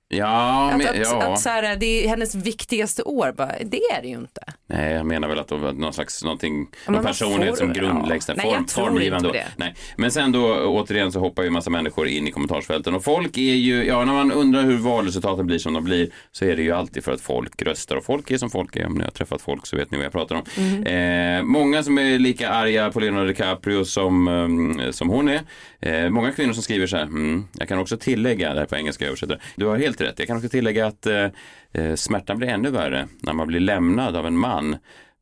Ja, 0.10 0.70
Att, 0.72 0.78
men, 0.78 0.88
att, 0.88 0.98
ja. 0.98 1.34
att 1.34 1.39
så 1.39 1.50
här, 1.50 1.76
det 1.76 2.06
är 2.06 2.10
hennes 2.10 2.36
viktigaste 2.36 3.04
år, 3.04 3.32
bara, 3.38 3.52
det 3.65 3.78
är 3.78 4.02
det 4.02 4.08
ju 4.08 4.15
inte. 4.15 4.41
Nej, 4.67 4.93
jag 4.93 5.06
menar 5.06 5.28
väl 5.28 5.39
att 5.39 5.48
det 5.48 5.58
var 5.58 5.74
någon 5.74 5.93
slags 5.93 6.24
någonting, 6.24 6.67
någon 6.88 7.04
personlighet 7.04 7.58
som 7.58 7.74
grundläggs 7.74 8.26
där. 8.26 8.36
Ja. 8.43 8.52
Nej, 8.52 8.67
formgivande 8.67 9.28
inte 9.28 9.39
då. 9.39 9.43
det. 9.46 9.65
Nej. 9.65 9.76
Men 9.96 10.12
sen 10.12 10.32
då 10.32 10.65
återigen 10.65 11.12
så 11.12 11.20
hoppar 11.20 11.43
ju 11.43 11.50
massa 11.50 11.70
människor 11.70 12.08
in 12.08 12.28
i 12.28 12.32
kommentarsfälten 12.32 12.96
och 12.96 13.04
folk 13.04 13.38
är 13.38 13.41
ju, 13.41 13.86
ja 13.86 14.06
när 14.06 14.13
man 14.13 14.32
undrar 14.32 14.63
hur 14.63 14.78
valresultaten 14.78 15.48
blir 15.48 15.60
som 15.60 15.74
de 15.74 15.84
blir 15.84 16.10
så 16.32 16.46
är 16.46 16.56
det 16.56 16.62
ju 16.62 16.72
alltid 16.72 17.04
för 17.04 17.12
att 17.12 17.22
folk 17.22 17.62
röstar 17.62 17.96
och 17.96 18.06
folk 18.06 18.32
är 18.32 18.38
som 18.38 18.50
folk 18.50 18.76
är. 18.76 18.86
Om 18.86 18.93
ni 18.93 19.04
har 19.04 19.12
träffat 19.12 19.41
folk 19.41 19.67
så 19.67 19.78
vet 19.78 19.91
ni 19.91 19.98
vad 19.98 20.06
jag 20.06 20.13
pratar 20.13 20.36
om. 20.36 20.43
Mhm. 20.58 20.84
Eh, 20.84 21.43
många 21.43 21.84
som 21.84 21.98
är 21.98 22.20
lika 22.20 22.50
arga 22.50 22.91
på 22.91 23.00
Leonardo 23.00 23.28
DiCaprio 23.28 23.86
som, 23.86 24.28
um, 24.28 24.93
som 24.93 25.10
hon 25.10 25.30
är. 25.30 25.41
Eh, 25.80 26.10
många 26.10 26.32
kvinnor 26.32 26.54
som 26.54 26.63
skriver 26.63 26.88
så 26.88 26.98
här, 26.98 27.04
mm, 27.04 27.48
jag 27.60 27.67
kan 27.67 27.80
också 27.80 27.98
tillägga, 27.98 28.54
det 28.54 28.60
här 28.60 28.67
på 28.67 28.76
engelska 28.76 29.04
jag 29.04 29.10
översätter, 29.10 29.41
du 29.56 29.65
har 29.65 29.78
helt 29.78 29.97
rätt, 30.02 30.20
jag 30.20 30.28
kan 30.28 30.38
också 30.38 30.50
tillägga 30.50 30.88
att 30.88 31.06
eh, 31.06 31.26
eh, 31.72 31.96
smärtan 31.96 32.38
blir 32.38 32.48
ännu 32.48 32.70
värre 32.70 33.08
när 33.22 33.34
man 33.34 33.48
blir 33.48 33.60
lämnad 33.60 34.16
av 34.16 34.28
en 34.28 34.38
man 34.38 34.76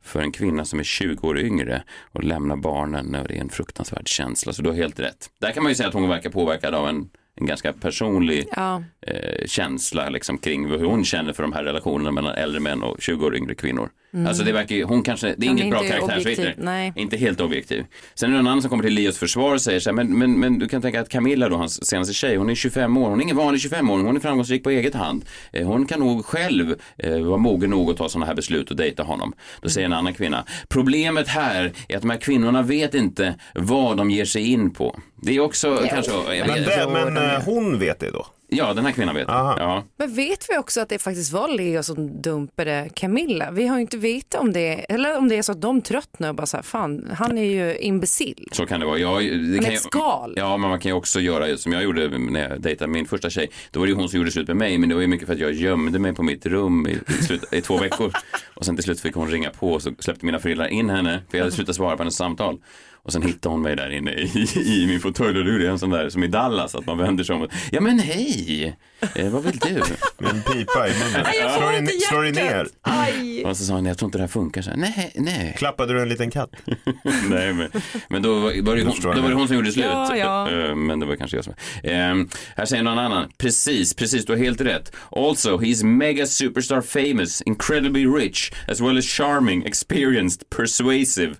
för 0.03 0.21
en 0.21 0.31
kvinna 0.31 0.65
som 0.65 0.79
är 0.79 0.83
20 0.83 1.27
år 1.27 1.39
yngre 1.39 1.83
och 2.11 2.23
lämnar 2.23 2.55
barnen 2.55 3.15
och 3.15 3.27
det 3.27 3.37
är 3.37 3.41
en 3.41 3.49
fruktansvärd 3.49 4.07
känsla. 4.07 4.53
Så 4.53 4.61
du 4.61 4.69
har 4.69 4.75
helt 4.75 4.99
rätt. 4.99 5.29
Där 5.41 5.51
kan 5.51 5.63
man 5.63 5.71
ju 5.71 5.75
säga 5.75 5.87
att 5.87 5.93
hon 5.93 6.09
verkar 6.09 6.29
påverkad 6.29 6.73
av 6.75 6.89
en, 6.89 7.09
en 7.35 7.45
ganska 7.45 7.73
personlig 7.73 8.47
Ja. 8.55 8.83
eh, 9.01 9.45
känsla 9.45 10.09
liksom, 10.09 10.37
kring 10.37 10.69
hur 10.69 10.85
hon 10.85 11.05
känner 11.05 11.33
för 11.33 11.43
de 11.43 11.53
här 11.53 11.63
relationerna 11.63 12.11
mellan 12.11 12.33
äldre 12.35 12.59
män 12.59 12.83
och 12.83 13.01
20 13.01 13.25
år 13.25 13.35
yngre 13.35 13.55
kvinnor. 13.55 13.89
Alltså 14.27 14.43
det 14.43 14.51
verkar 14.51 14.75
ju, 14.75 14.83
hon 14.83 15.03
kanske, 15.03 15.35
det 15.37 15.45
är 15.45 15.49
inget 15.49 15.69
bra 15.69 15.83
inte 15.83 15.93
karaktärsvitt. 15.95 16.39
objektiv, 16.39 16.63
nej. 16.65 16.93
Inte 16.95 17.17
helt 17.17 17.41
objektiv. 17.41 17.85
Sen 18.15 18.29
är 18.29 18.33
det 18.33 18.39
en 18.39 18.47
annan 18.47 18.61
som 18.61 18.69
kommer 18.69 18.83
till 18.83 18.93
Leos 18.93 19.17
försvar 19.17 19.53
och 19.53 19.61
säger 19.61 19.79
så 19.79 19.89
här, 19.89 19.95
men, 19.95 20.17
men, 20.19 20.39
men 20.39 20.59
du 20.59 20.67
kan 20.67 20.81
tänka 20.81 21.01
att 21.01 21.09
Camilla 21.09 21.49
då, 21.49 21.55
hans 21.55 21.85
senaste 21.87 22.13
tjej, 22.13 22.35
hon 22.35 22.49
är 22.49 22.55
25 22.55 22.97
år, 22.97 23.09
hon 23.09 23.19
är 23.19 23.23
ingen 23.23 23.37
vanlig 23.37 23.59
25-åring, 23.59 24.05
hon 24.05 24.15
är 24.15 24.19
framgångsrik 24.19 24.63
på 24.63 24.69
eget 24.69 24.93
hand. 24.93 25.25
Eh, 25.53 25.67
Hon 25.67 25.85
kan 25.85 25.99
nog 25.99 26.25
själv 26.25 26.75
eh, 26.97 27.19
vara 27.19 27.37
mogen 27.37 27.69
nog 27.69 27.91
att 27.91 27.97
ta 27.97 28.09
sådana 28.09 28.25
här 28.25 28.35
beslut 28.35 28.71
och 28.71 28.77
dejta 28.77 29.03
honom. 29.03 29.33
Då 29.61 29.69
säger 29.69 29.85
en 29.85 29.93
annan 29.93 30.13
kvinna, 30.13 30.45
problemet 30.69 31.27
här 31.27 31.71
är 31.87 31.95
att 31.95 32.01
de 32.01 32.09
här 32.09 32.17
kvinnorna 32.17 32.61
vet 32.61 32.93
inte 32.93 33.35
vad 33.53 33.97
de 33.97 34.11
ger 34.11 34.25
sig 34.25 34.51
in 34.51 34.71
på. 34.73 34.99
Det 35.21 35.35
är 35.35 35.39
också 35.39 35.81
kanske, 35.89 36.11
jag 36.35 36.47
Men, 36.47 36.63
det, 36.63 36.87
men 36.93 37.17
eh, 37.17 37.41
hon 37.45 37.79
vet 37.79 37.99
det 37.99 38.11
då? 38.11 38.25
Ja 38.47 38.73
den 38.73 38.85
här 38.85 38.91
kvinnan 38.91 39.15
vet. 39.15 39.29
Aha. 39.29 39.55
Ja. 39.59 39.83
Men 39.97 40.13
vet 40.13 40.45
vi 40.49 40.57
också 40.57 40.81
att 40.81 40.89
det 40.89 40.99
faktiskt 40.99 41.33
var 41.33 41.47
Leo 41.47 41.83
som 41.83 42.21
dumpade 42.21 42.89
Camilla? 42.93 43.51
Vi 43.51 43.67
har 43.67 43.75
ju 43.77 43.81
inte 43.81 43.97
vetat 43.97 44.41
om 44.41 44.53
det, 44.53 44.73
eller 44.73 45.17
om 45.17 45.27
det 45.27 45.35
är 45.35 45.41
så 45.41 45.51
att 45.51 45.61
de 45.61 45.81
tröttnar 45.81 46.29
och 46.29 46.35
bara 46.35 46.45
så 46.45 46.57
här, 46.57 46.63
fan, 46.63 47.11
han 47.17 47.37
är 47.37 47.43
ju 47.43 47.77
imbecill. 47.77 48.47
Så 48.51 48.65
kan 48.65 48.79
det 48.79 48.85
vara. 48.85 48.97
Ja, 48.97 49.19
det 49.19 49.57
är 49.57 49.61
kan 49.61 49.73
ett 49.73 49.81
skal. 49.81 50.33
Ja, 50.35 50.57
men 50.57 50.69
man 50.69 50.79
kan 50.79 50.89
ju 50.89 50.95
också 50.95 51.19
göra 51.19 51.57
som 51.57 51.71
jag 51.71 51.83
gjorde 51.83 52.17
när 52.17 52.49
jag 52.49 52.61
dejtade 52.61 52.91
min 52.91 53.05
första 53.05 53.29
tjej. 53.29 53.49
Då 53.71 53.79
var 53.79 53.87
det 53.87 53.91
ju 53.91 53.95
hon 53.95 54.09
som 54.09 54.17
gjorde 54.17 54.31
slut 54.31 54.47
med 54.47 54.57
mig, 54.57 54.77
men 54.77 54.89
det 54.89 54.95
var 54.95 55.01
ju 55.01 55.07
mycket 55.07 55.27
för 55.27 55.33
att 55.33 55.39
jag 55.39 55.53
gömde 55.53 55.99
mig 55.99 56.13
på 56.13 56.23
mitt 56.23 56.45
rum 56.45 56.87
i, 56.87 56.91
i, 56.91 57.23
slut, 57.23 57.53
i 57.53 57.61
två 57.61 57.77
veckor. 57.77 58.11
Och 58.53 58.65
sen 58.65 58.75
till 58.75 58.83
slut 58.83 58.99
fick 58.99 59.15
hon 59.15 59.27
ringa 59.27 59.49
på 59.49 59.71
och 59.71 59.81
så 59.81 59.93
släppte 59.99 60.25
mina 60.25 60.39
föräldrar 60.39 60.67
in 60.67 60.89
henne, 60.89 61.21
för 61.29 61.37
jag 61.37 61.45
hade 61.45 61.55
slutat 61.55 61.75
svara 61.75 61.97
på 61.97 62.03
hennes 62.03 62.15
samtal. 62.15 62.59
Och 63.05 63.13
sen 63.13 63.21
hittade 63.21 63.53
hon 63.53 63.61
mig 63.61 63.75
där 63.75 63.89
inne 63.89 64.11
i, 64.11 64.47
i 64.83 64.87
min 64.87 64.99
fåtölj 64.99 65.39
och 65.39 65.45
det 65.59 65.65
är 65.65 65.69
en 65.69 65.79
sån 65.79 65.89
där 65.89 66.09
som 66.09 66.23
i 66.23 66.27
Dallas 66.27 66.75
att 66.75 66.85
man 66.85 66.97
vänder 66.97 67.23
sig 67.23 67.35
om. 67.35 67.41
och, 67.41 67.51
Ja 67.71 67.81
men 67.81 67.99
hej, 67.99 68.75
eh, 69.15 69.29
vad 69.29 69.43
vill 69.43 69.57
du? 69.57 69.73
Med 70.17 70.31
en 70.31 70.41
pipa 70.41 70.87
i 70.87 70.91
munnen. 70.93 71.25
jag 71.41 71.53
får 71.53 71.59
Slår 71.61 71.71
dig, 71.71 71.99
slår 71.99 72.21
dig 72.23 72.31
ner. 72.31 72.43
hjärtat. 72.45 72.71
Aj. 72.81 73.43
Och 73.45 73.57
så 73.57 73.63
sa 73.65 73.73
hon, 73.73 73.85
jag 73.85 73.97
tror 73.97 74.07
inte 74.07 74.17
det 74.17 74.21
här 74.21 74.27
funkar. 74.27 74.61
Så 74.61 74.69
här, 74.69 74.77
nej, 74.77 75.11
nej. 75.15 75.55
Klappade 75.57 75.93
du 75.93 76.01
en 76.01 76.09
liten 76.09 76.31
katt? 76.31 76.49
nej 77.29 77.53
men, 77.53 77.69
men 78.09 78.21
då 78.21 78.33
var, 78.33 78.41
var 78.41 78.75
det, 78.75 78.83
hon, 78.83 78.95
då 79.01 79.07
var 79.09 79.15
det 79.15 79.29
jag. 79.29 79.35
hon 79.37 79.47
som 79.47 79.55
gjorde 79.57 79.71
slut. 79.71 79.85
Ja, 79.85 80.15
ja. 80.17 80.51
Eh, 80.51 80.75
Men 80.75 80.99
det 80.99 81.05
var 81.05 81.15
kanske 81.15 81.37
jag 81.37 81.43
som... 81.45 81.53
Ehm, 81.83 82.29
här 82.55 82.65
säger 82.65 82.83
någon 82.83 82.99
annan. 82.99 83.29
Precis, 83.37 83.93
precis, 83.93 84.25
du 84.25 84.33
har 84.33 84.39
helt 84.39 84.61
rätt. 84.61 84.95
Also, 85.11 85.57
he's 85.57 85.83
mega 85.85 86.25
superstar 86.27 86.81
famous, 86.81 87.41
incredibly 87.41 88.05
rich, 88.05 88.51
as 88.67 88.81
well 88.81 88.97
as 88.97 89.05
charming, 89.05 89.65
experienced, 89.65 90.49
persuasive. 90.49 91.35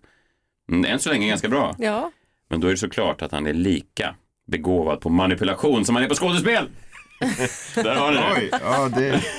Mm, 0.71 0.91
än 0.91 0.99
så 0.99 1.10
länge 1.10 1.28
ganska 1.28 1.49
bra. 1.49 1.75
Ja. 1.80 2.12
Men 2.49 2.60
då 2.60 2.67
är 2.67 2.71
det 2.71 2.78
såklart 2.78 3.21
att 3.21 3.32
han 3.32 3.47
är 3.47 3.54
lika 3.54 4.15
begåvad 4.47 5.01
på 5.01 5.10
manipulation 5.10 5.86
som 5.86 5.95
han 5.95 6.04
är 6.04 6.10
på 6.10 6.15
skådespel. 6.15 6.69
Där 7.75 7.95
har 7.95 8.12
ni 8.12 8.17
det. 8.17 8.34
Oj, 8.38 8.49
ja 8.51 8.89
det... 8.95 9.21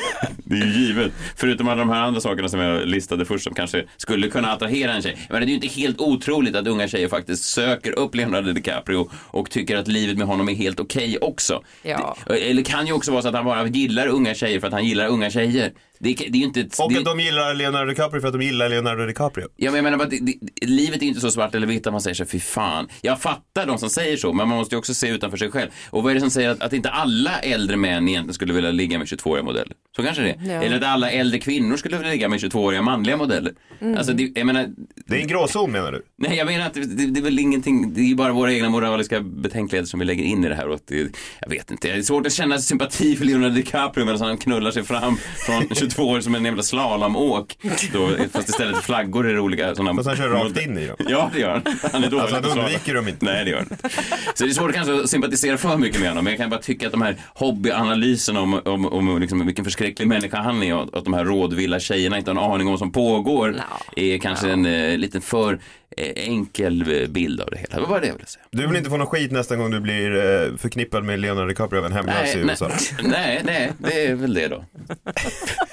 Det 0.49 0.57
är 0.57 0.65
ju 0.67 0.87
givet. 0.87 1.12
Förutom 1.37 1.69
alla 1.69 1.79
de 1.79 1.89
här 1.91 2.03
andra 2.03 2.21
sakerna 2.21 2.49
som 2.49 2.61
jag 2.61 2.89
listade 2.89 3.25
först 3.25 3.45
som 3.45 3.55
kanske 3.55 3.85
skulle 3.97 4.29
kunna 4.29 4.53
attrahera 4.53 4.93
en 4.93 5.03
tjej. 5.03 5.27
Men 5.31 5.41
det 5.41 5.47
är 5.47 5.49
ju 5.49 5.55
inte 5.55 5.67
helt 5.67 6.01
otroligt 6.01 6.57
att 6.57 6.67
unga 6.67 6.89
tjejer 6.89 7.09
faktiskt 7.09 7.45
söker 7.45 7.99
upp 7.99 8.15
Leonardo 8.15 8.53
DiCaprio 8.53 9.11
och 9.12 9.51
tycker 9.51 9.77
att 9.77 9.89
livet 9.89 10.19
med 10.19 10.27
honom 10.27 10.49
är 10.49 10.55
helt 10.55 10.81
okej 10.81 11.19
också. 11.21 11.62
Ja. 11.83 12.17
Det, 12.27 12.51
eller 12.51 12.62
kan 12.62 12.87
ju 12.87 12.93
också 12.93 13.12
vara 13.12 13.23
så 13.23 13.29
att 13.29 13.35
han 13.35 13.45
bara 13.45 13.67
gillar 13.67 14.07
unga 14.07 14.35
tjejer 14.35 14.61
för 14.61 14.67
att 14.67 14.73
han 14.73 14.85
gillar 14.85 15.07
unga 15.07 15.31
tjejer. 15.31 15.73
Det, 15.99 16.15
det 16.15 16.25
är 16.27 16.37
ju 16.37 16.45
inte... 16.45 16.61
ett- 16.61 16.79
Och 16.79 16.93
det, 16.93 16.99
att 16.99 17.05
de 17.05 17.21
gillar 17.21 17.55
Leonardo 17.55 17.89
DiCaprio 17.91 18.21
för 18.21 18.29
att 18.29 18.35
de 18.35 18.43
gillar 18.43 18.69
Leonardo 18.69 19.07
DiCaprio. 19.07 19.47
Ja, 19.57 19.71
men 19.71 19.85
jag 19.85 19.91
menar 19.91 20.07
det, 20.11 20.19
det, 20.21 20.67
livet 20.67 20.97
är 20.99 21.03
ju 21.03 21.09
inte 21.09 21.21
så 21.21 21.31
svart 21.31 21.55
eller 21.55 21.67
vitt 21.67 21.87
att 21.87 21.93
man 21.93 22.01
säger 22.01 22.15
så 22.15 22.25
fy 22.27 22.41
fan. 22.41 22.89
Jag 23.03 23.21
fattar 23.21 23.67
de 23.67 23.79
som 23.79 23.91
säger 23.91 24.17
så, 24.17 24.33
men 24.33 24.49
man 24.49 24.59
måste 24.59 24.75
ju 24.75 24.79
också 24.79 24.95
se 24.95 25.09
utanför 25.09 25.37
sig 25.37 25.51
själv. 25.51 25.71
Och 25.91 26.03
vad 26.03 26.11
är 26.11 26.15
det 26.15 26.21
som 26.21 26.31
säger 26.31 26.51
att, 26.51 26.63
att 26.63 26.73
inte 26.73 26.91
alla 26.91 27.39
äldre 27.39 27.77
män 27.77 28.09
egentligen 28.09 28.35
skulle 28.35 28.53
vilja 28.53 28.71
ligga 28.71 28.99
med 28.99 29.07
22-åriga 29.07 29.45
modeller? 29.45 29.73
Så 29.97 30.03
kanske 30.03 30.23
det 30.23 30.31
är. 30.31 30.55
Ja. 30.55 30.63
Eller 30.63 30.77
att 30.77 30.85
alla 30.85 31.11
äldre 31.11 31.39
kvinnor 31.39 31.77
skulle 31.77 31.97
vilja 31.97 32.13
ligga 32.13 32.29
med 32.29 32.39
22-åriga 32.39 32.83
manliga 32.83 33.17
modeller. 33.17 33.53
Alltså, 33.97 34.13
det, 34.13 34.33
jag 34.35 34.47
menar, 34.47 34.69
Det 35.07 35.17
är 35.17 35.21
en 35.21 35.29
gråzon 35.29 35.73
menar 35.73 35.93
du? 35.93 36.03
nej, 36.19 36.37
jag 36.39 36.47
menar 36.47 36.67
att 36.67 36.75
det, 36.75 36.81
det, 36.81 37.07
det 37.07 37.21
är 37.21 37.23
väl 37.25 37.39
ingenting, 37.39 37.95
det 37.95 38.01
är 38.11 38.15
bara 38.15 38.33
våra 38.33 38.53
egna 38.53 38.69
moraliska 38.69 39.21
betänkligheter 39.21 39.89
som 39.89 40.01
vi 40.01 40.07
lägger 40.07 40.25
in 40.25 40.45
i 40.45 40.49
det 40.49 40.55
här. 40.55 40.69
Och 40.69 40.75
att 40.75 40.87
det, 40.87 41.17
jag 41.41 41.49
vet 41.51 41.71
inte, 41.71 41.89
det 41.89 41.95
är 41.99 42.03
svårt 42.03 42.27
att 42.27 42.33
känna 42.33 42.59
sympati 42.59 43.17
för 43.17 43.25
Leonardo 43.25 43.55
DiCaprio 43.55 44.05
medan 44.05 44.21
han 44.21 44.39
knullar 44.39 44.71
sig 44.71 44.83
fram 44.85 45.17
från 45.47 45.69
22 45.90 46.03
år 46.09 46.20
som 46.20 46.35
en 46.35 46.44
jävla 46.44 46.62
slalomåk. 46.62 47.59
Då, 47.92 48.11
fast 48.33 48.49
istället 48.49 48.77
för 48.77 48.83
flaggor 48.83 49.29
är 49.29 49.35
det 49.35 49.40
olika 49.40 49.75
sådana... 49.75 49.94
Fast 49.94 50.09
han 50.09 50.16
kör 50.16 50.29
rakt 50.29 50.61
in 50.61 50.79
i 50.79 50.87
dem. 50.87 50.96
Ja, 51.09 51.31
det 51.35 51.40
gör 51.40 51.51
han. 51.51 51.62
Han 51.92 52.05
är 52.05 52.11
dålig 52.11 52.22
Alltså, 52.22 52.49
han 52.51 52.59
undviker 52.59 52.94
dem 52.94 53.09
inte. 53.09 53.25
Nej, 53.25 53.44
det 53.44 53.51
gör 53.51 53.59
han 53.59 53.66
inte. 53.70 53.88
Så 54.35 54.44
det 54.44 54.51
är 54.51 54.55
svårt 54.55 54.72
kanske 54.72 54.94
att 54.94 55.11
sympatisera 55.11 55.57
för 55.57 55.77
mycket 55.77 56.01
med 56.01 56.09
honom, 56.09 56.25
men 56.25 56.31
jag 56.31 56.40
kan 56.40 56.51
bara 56.51 56.61
tycka 56.61 56.87
att 56.87 56.92
de 56.92 57.03
här 57.03 57.16
hobbyanalyserna 57.35 58.40
om, 58.40 58.61
om, 58.64 58.87
om 58.87 59.20
liksom 59.20 59.46
vilken 59.46 59.64
förskräcklig 59.64 60.09
människa 60.09 60.37
han 60.37 60.62
är 60.62 60.75
och 60.75 60.99
att 60.99 61.05
de 61.05 61.14
här 61.14 61.25
rådvilla 61.25 61.81
tjejerna 61.81 62.18
inte 62.18 62.31
har 62.31 62.44
en 62.44 62.53
aning 62.53 62.66
om 62.66 62.72
vad 62.72 62.79
som 62.79 62.92
pågår 62.92 63.57
är 63.96 64.18
kanske 64.18 64.51
en 64.51 64.66
eh, 64.66 64.99
lite 64.99 65.20
för 65.20 65.59
eh, 65.96 66.12
enkel 66.16 67.01
eh, 67.03 67.09
bild 67.09 67.40
av 67.40 67.51
det 67.51 67.59
hela. 67.59 67.81
Det 67.81 67.87
var 67.87 68.01
det 68.01 68.07
jag 68.07 68.14
ville 68.14 68.27
säga. 68.27 68.44
Du 68.51 68.66
vill 68.66 68.77
inte 68.77 68.90
få 68.90 68.96
någon 68.96 69.07
skit 69.07 69.33
nästa 69.33 69.57
gång 69.57 69.70
du 69.70 69.81
blir 69.81 70.16
eh, 70.16 70.57
förknippad 70.57 71.05
med 71.05 71.18
Leonardo 71.18 71.49
DiCaprio 71.49 71.79
av 71.79 71.87
en 71.87 71.92
hemlös 71.92 72.35
i 72.35 72.37
nej, 72.37 72.46
USA? 72.51 72.70
nej, 73.03 73.42
nej, 73.44 73.72
det 73.79 74.07
är 74.07 74.14
väl 74.14 74.35
det 74.35 74.49
då. 74.49 74.64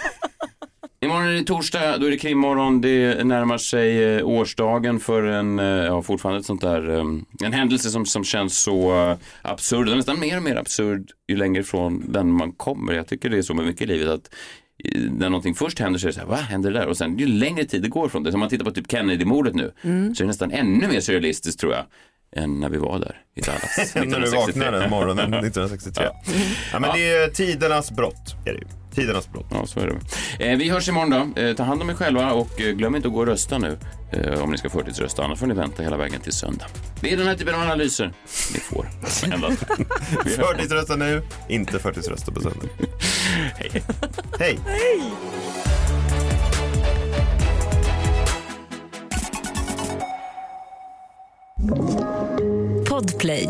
Imorgon 1.04 1.28
är 1.28 1.34
det 1.34 1.44
torsdag, 1.44 1.98
då 1.98 2.06
är 2.06 2.12
det 2.12 2.18
krimmorgon. 2.18 2.82
Det 2.82 3.24
närmar 3.24 3.58
sig 3.58 4.04
eh, 4.04 4.26
årsdagen 4.28 5.00
för 5.00 5.24
en, 5.24 5.60
eh, 5.60 5.66
ja 5.66 6.02
fortfarande 6.02 6.40
ett 6.40 6.46
sånt 6.46 6.62
där, 6.62 6.90
eh, 6.90 7.06
en 7.44 7.54
händelse 7.54 7.90
som, 7.90 8.06
som 8.06 8.24
känns 8.24 8.58
så 8.58 9.08
eh, 9.10 9.18
absurd. 9.42 9.88
Nästan 9.88 10.20
mer 10.20 10.38
och 10.38 10.44
mer 10.44 10.56
absurd 10.56 11.12
ju 11.28 11.38
längre 11.38 11.62
ifrån 11.62 12.04
den 12.08 12.32
man 12.32 12.52
kommer. 12.52 12.94
Jag 12.94 13.08
tycker 13.08 13.30
det 13.30 13.38
är 13.38 13.42
så 13.42 13.54
med 13.54 13.66
mycket 13.66 13.82
i 13.82 13.86
livet 13.86 14.08
att 14.10 14.30
när 15.12 15.30
någonting 15.30 15.56
först 15.56 15.80
händer 15.80 16.00
så 16.00 16.08
är 16.08 16.10
det 16.10 16.14
så 16.14 16.20
här, 16.20 16.28
vad 16.28 16.40
händer 16.40 16.72
det 16.72 16.80
där? 16.80 16.88
Och 16.88 16.98
sen 16.98 17.18
ju 17.18 17.28
längre 17.28 17.66
tid 17.66 17.82
det 17.82 17.90
går 17.90 18.10
från 18.10 18.24
det, 18.24 18.32
som 18.32 18.40
man 18.40 18.50
tittar 18.50 18.66
på 18.66 18.72
typ 18.72 18.92
Kennedy-mordet 18.92 19.56
nu, 19.56 19.72
så 19.82 19.88
är 19.90 20.14
det 20.24 20.26
nästan 20.26 20.52
ännu 20.52 20.88
mer 20.88 21.00
surrealistiskt 21.00 21.60
tror 21.60 21.74
jag, 21.74 21.84
än 22.44 22.60
när 22.60 22.70
vi 22.70 22.78
var 22.78 23.00
där 23.00 23.18
i 23.36 23.42
Dallas. 23.42 23.96
När 23.96 24.02
du 24.02 24.08
1963. 24.08 24.40
vaknade 24.40 24.80
den 24.80 24.90
morgonen 24.90 25.34
1963. 25.34 26.06
Ja, 26.72 26.80
men 26.80 26.90
det 26.94 27.14
är 27.14 27.28
tidernas 27.28 27.92
brott. 27.92 28.36
Är 28.46 28.54
det 28.54 28.60
ju. 28.60 28.83
Tidernas 28.96 29.32
brott. 29.32 29.46
Ja, 29.52 29.66
så 29.66 29.80
är 29.80 30.00
det. 30.38 30.52
Eh, 30.52 30.58
vi 30.58 30.70
hörs 30.70 30.90
imorgon 30.90 31.10
då. 31.36 31.42
Eh, 31.42 31.56
ta 31.56 31.64
hand 31.64 31.82
om 31.82 31.90
er 31.90 31.94
själva 31.94 32.32
och 32.34 32.62
eh, 32.62 32.72
glöm 32.72 32.96
inte 32.96 33.08
att 33.08 33.14
gå 33.14 33.20
och 33.20 33.26
rösta 33.28 33.58
nu 33.58 33.78
eh, 34.12 34.44
om 34.44 34.52
ni 34.52 34.58
ska 34.58 34.70
förtidsrösta. 34.70 35.24
Annars 35.24 35.40
får 35.40 35.48
ni 35.48 35.54
vänta 35.54 35.84
hela 35.84 35.98
vägen 35.98 36.22
till 36.22 36.34
söndag. 36.34 36.66
Det 37.02 37.14
är 37.14 37.18
den 37.18 37.28
här 37.28 37.36
typen 37.36 37.56
av 37.56 37.62
analyser 37.62 38.14
ni 38.54 38.60
får. 38.60 38.88
Förtidsrösta 40.36 40.96
nu, 40.96 41.22
inte 41.50 41.80
förtidsrösta 41.80 42.32
på 42.32 42.42
söndag. 42.42 42.68
Hej. 43.58 43.84
Hej! 44.40 44.60
Podplay. 52.90 53.50